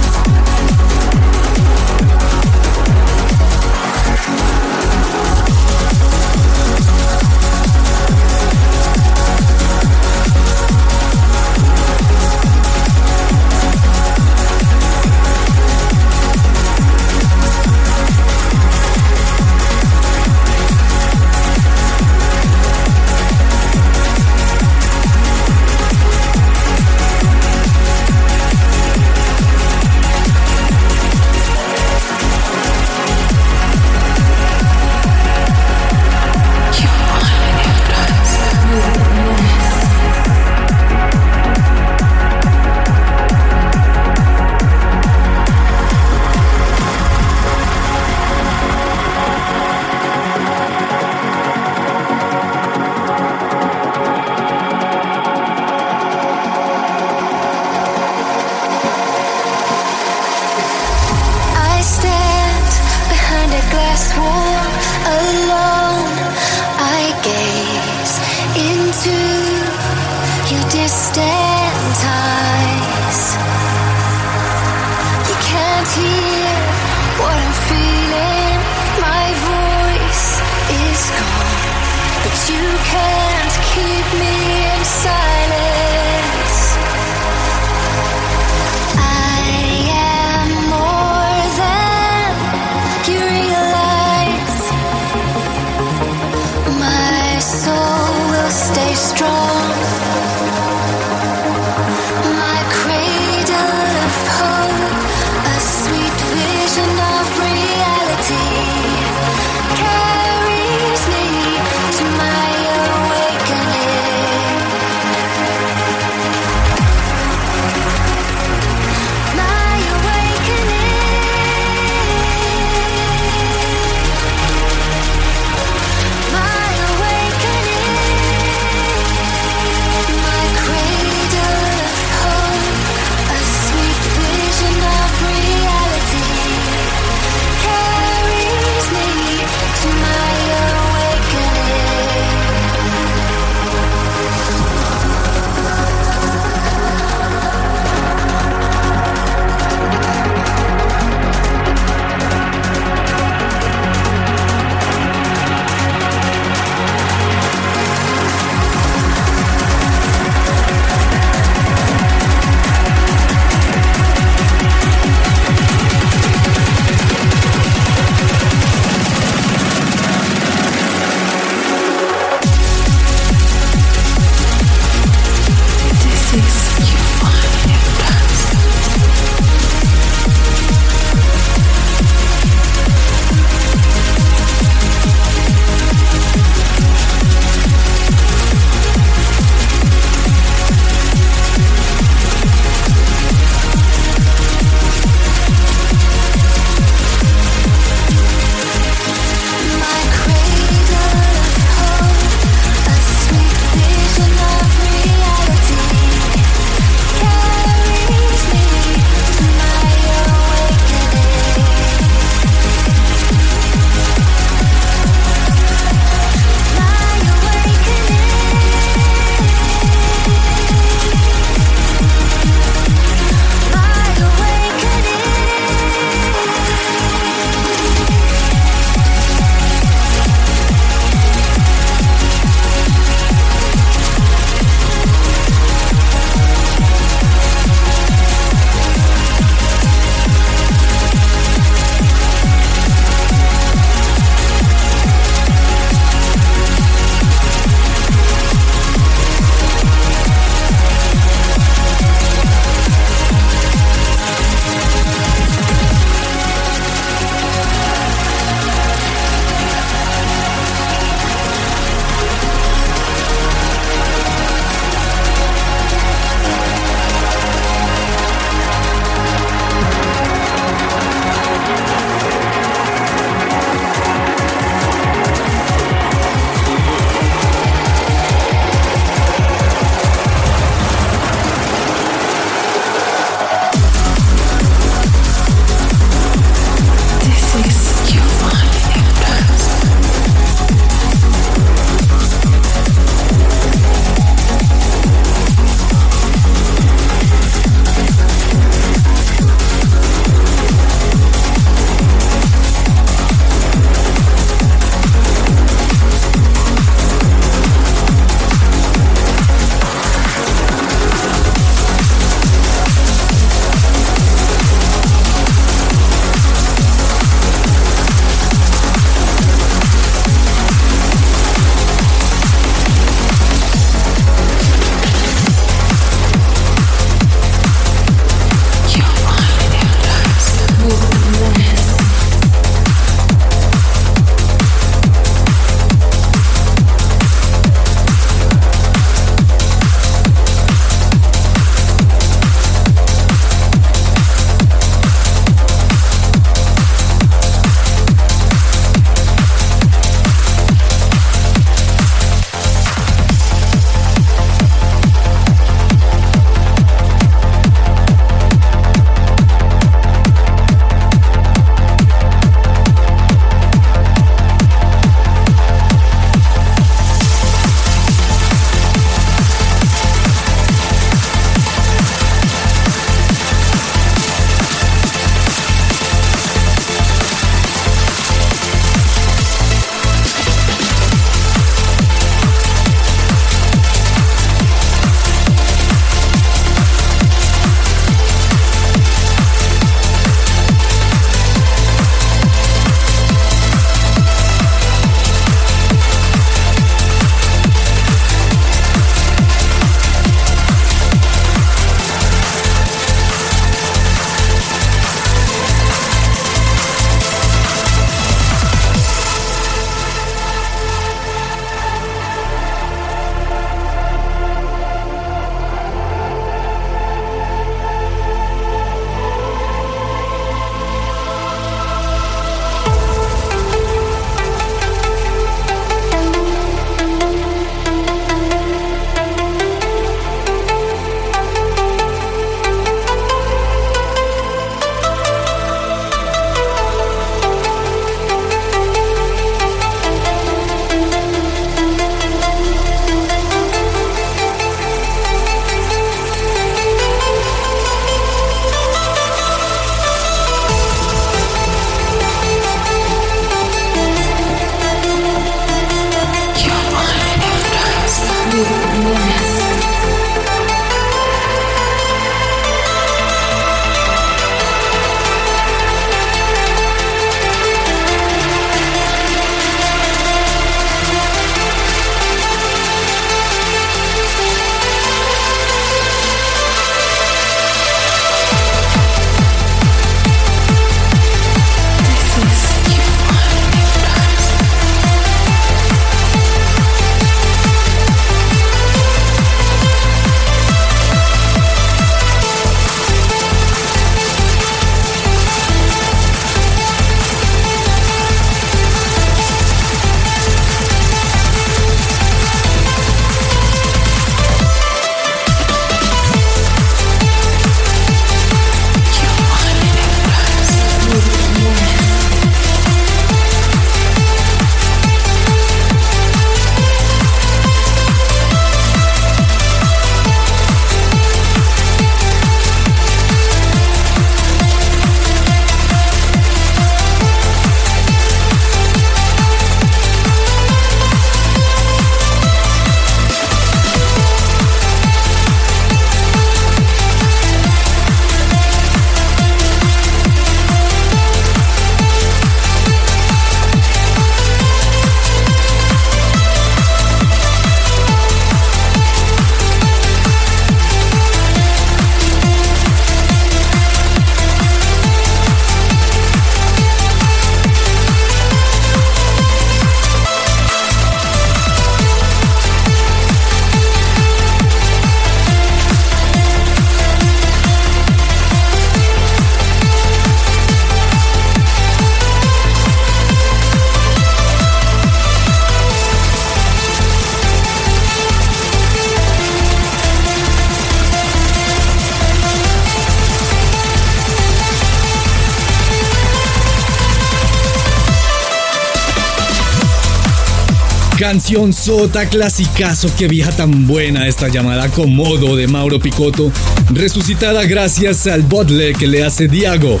Canción 591.30 591.72
sota 591.72 592.28
clasicazo 592.28 593.08
que 593.16 593.28
vieja 593.28 593.52
tan 593.52 593.86
buena 593.86 594.26
esta 594.26 594.48
llamada 594.48 594.88
Comodo 594.88 595.54
de 595.54 595.68
Mauro 595.68 596.00
Picotto, 596.00 596.50
resucitada 596.90 597.64
gracias 597.66 598.26
al 598.26 598.42
botle 598.42 598.94
que 598.94 599.06
le 599.06 599.22
hace 599.22 599.46
Diago. 599.46 600.00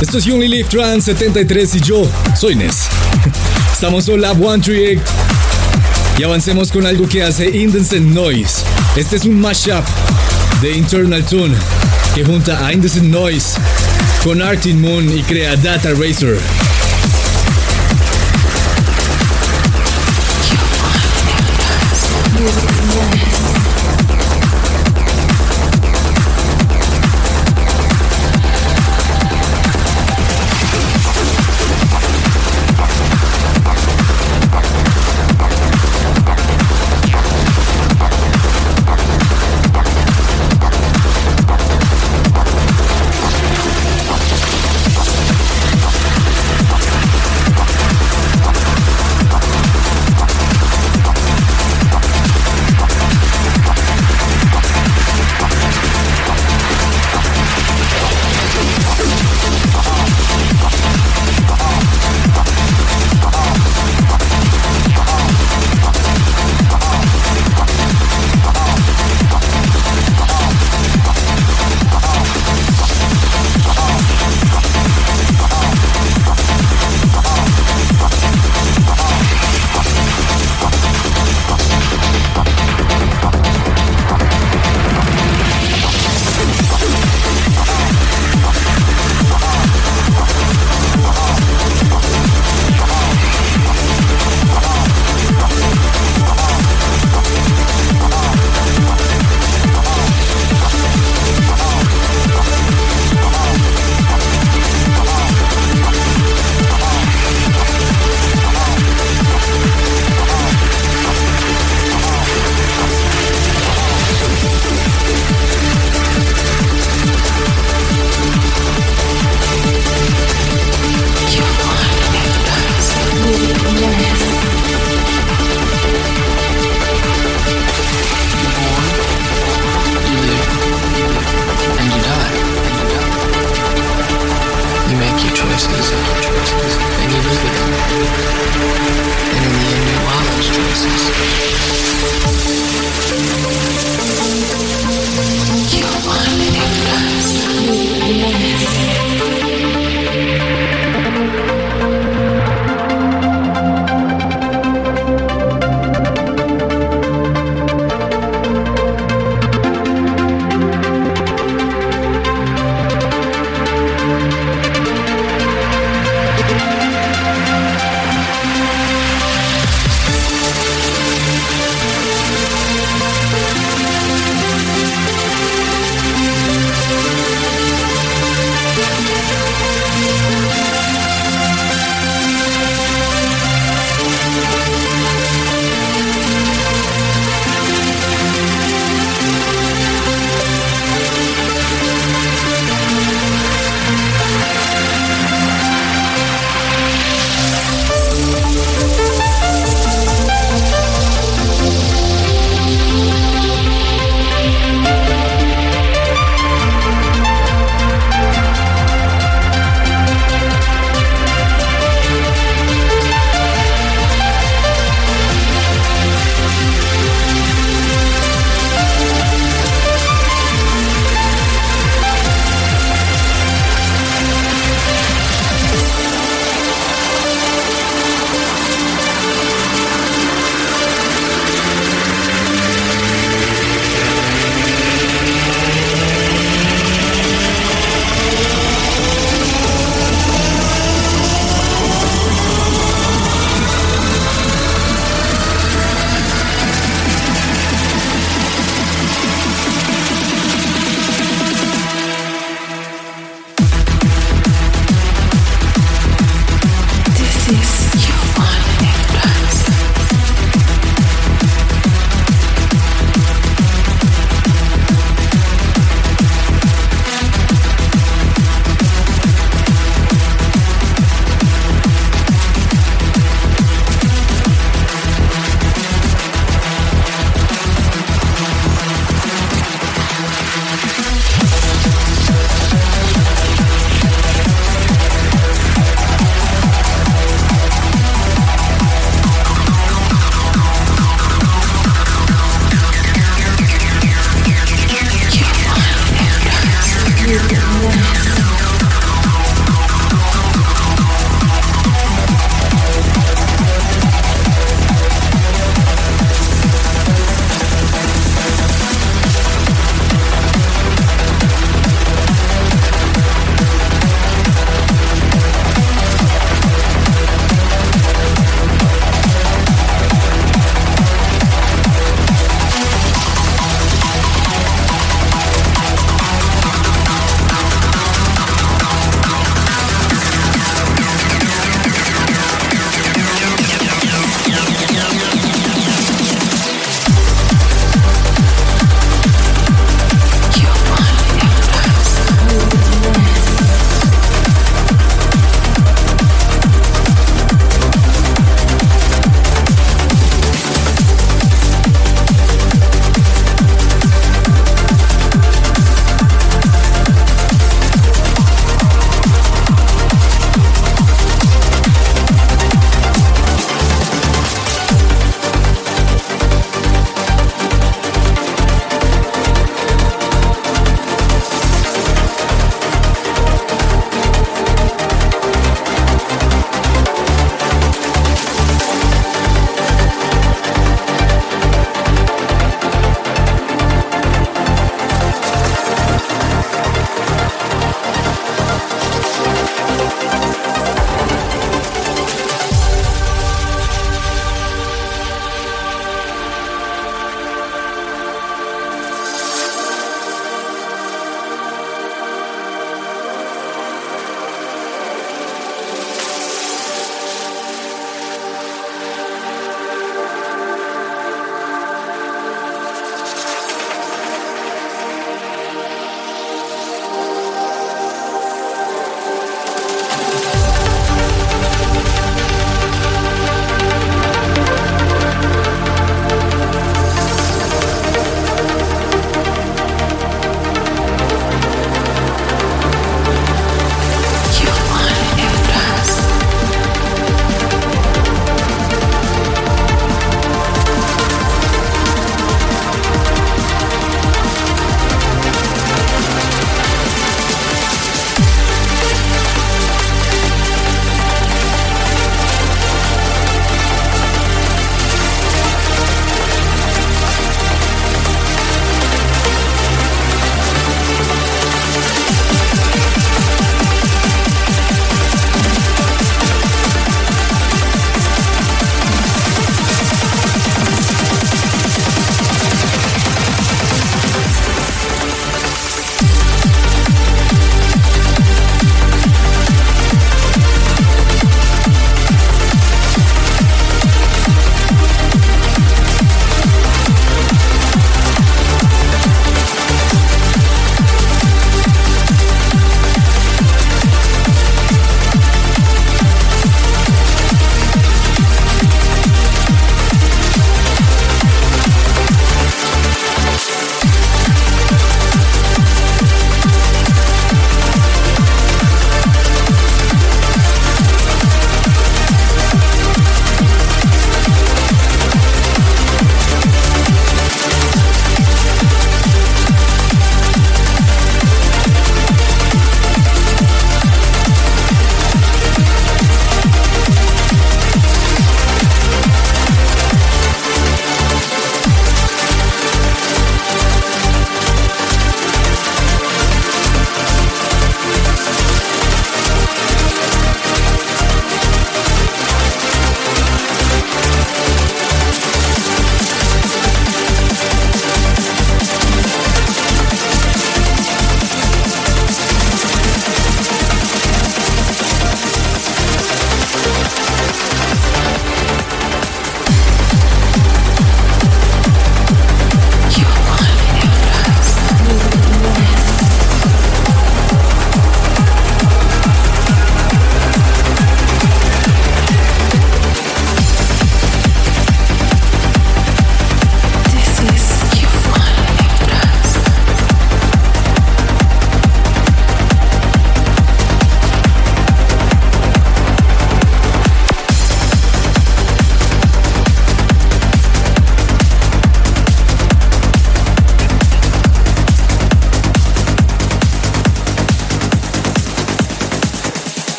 Esto 0.00 0.18
es 0.18 0.28
Only 0.28 0.46
Live 0.46 0.68
Trans 0.68 1.06
73 1.06 1.74
y 1.74 1.80
yo 1.80 2.08
soy 2.38 2.54
Nes. 2.54 2.84
Estamos 3.72 4.06
en 4.06 4.20
Lab 4.20 4.36
138 4.36 5.02
y 6.18 6.22
avancemos 6.22 6.70
con 6.70 6.86
algo 6.86 7.08
que 7.08 7.24
hace 7.24 7.50
Indecent 7.50 8.06
Noise. 8.14 8.62
Este 8.94 9.16
es 9.16 9.24
un 9.24 9.40
mashup 9.40 9.84
de 10.62 10.76
Internal 10.76 11.24
Tune 11.24 11.56
que 12.14 12.24
junta 12.24 12.64
a 12.64 12.72
Indecent 12.72 13.06
Noise 13.06 13.58
con 14.22 14.40
Artin 14.40 14.80
Moon 14.80 15.18
y 15.18 15.24
crea 15.24 15.56
Data 15.56 15.90
Racer. 15.94 16.38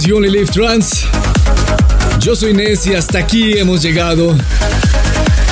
Es 0.00 0.06
You 0.06 0.16
Only 0.16 0.30
Live 0.30 0.46
Trans. 0.52 1.06
Yo 2.20 2.36
soy 2.36 2.54
Ness 2.54 2.86
y 2.86 2.94
hasta 2.94 3.18
aquí 3.18 3.58
hemos 3.58 3.82
llegado 3.82 4.36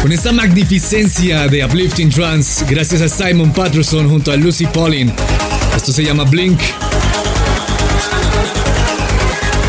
con 0.00 0.12
esta 0.12 0.32
magnificencia 0.32 1.48
de 1.48 1.64
Uplifting 1.64 2.10
Trance 2.10 2.64
gracias 2.68 3.00
a 3.00 3.08
Simon 3.08 3.52
Patterson 3.52 4.08
junto 4.08 4.30
a 4.32 4.36
Lucy 4.36 4.66
Pauling. 4.66 5.12
Esto 5.76 5.92
se 5.92 6.04
llama 6.04 6.24
Blink. 6.24 6.60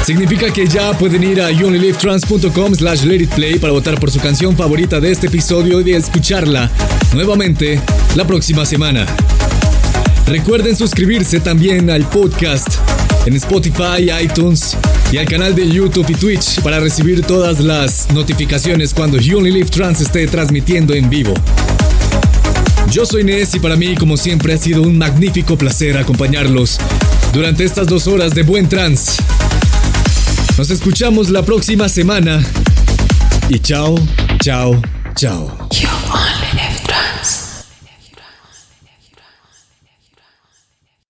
Significa 0.05 0.51
que 0.51 0.67
ya 0.67 0.91
pueden 0.97 1.23
ir 1.23 1.41
a 1.41 1.51
youonlylivetrans.com 1.51 2.75
slash 2.75 3.03
let 3.03 3.21
it 3.21 3.33
play 3.33 3.59
para 3.59 3.73
votar 3.73 3.99
por 3.99 4.11
su 4.11 4.19
canción 4.19 4.55
favorita 4.55 4.99
de 4.99 5.11
este 5.11 5.27
episodio 5.27 5.81
y 5.81 5.93
escucharla 5.93 6.69
nuevamente 7.13 7.81
la 8.15 8.25
próxima 8.25 8.65
semana. 8.65 9.05
Recuerden 10.25 10.75
suscribirse 10.75 11.39
también 11.39 11.89
al 11.89 12.07
podcast 12.07 12.75
en 13.25 13.35
Spotify, 13.35 14.11
iTunes 14.23 14.77
y 15.11 15.17
al 15.17 15.25
canal 15.25 15.55
de 15.55 15.67
YouTube 15.67 16.09
y 16.09 16.15
Twitch 16.15 16.61
para 16.61 16.79
recibir 16.79 17.21
todas 17.23 17.59
las 17.59 18.09
notificaciones 18.11 18.93
cuando 18.93 19.17
Only 19.17 19.51
Live 19.51 19.69
Trans 19.69 20.01
esté 20.01 20.27
transmitiendo 20.27 20.93
en 20.93 21.09
vivo. 21.09 21.33
Yo 22.91 23.05
soy 23.05 23.23
Ness 23.23 23.55
y 23.55 23.59
para 23.59 23.75
mí, 23.75 23.95
como 23.95 24.17
siempre, 24.17 24.53
ha 24.53 24.57
sido 24.57 24.81
un 24.81 24.97
magnífico 24.97 25.57
placer 25.57 25.97
acompañarlos 25.97 26.77
durante 27.33 27.63
estas 27.63 27.87
dos 27.87 28.07
horas 28.07 28.33
de 28.33 28.43
buen 28.43 28.67
trans. 28.67 29.17
Nos 30.57 30.69
escuchamos 30.71 31.29
la 31.29 31.43
próxima 31.43 31.87
semana 31.87 32.43
y 33.49 33.59
chao, 33.59 33.95
chao, 34.41 34.81
chao. 35.15 35.58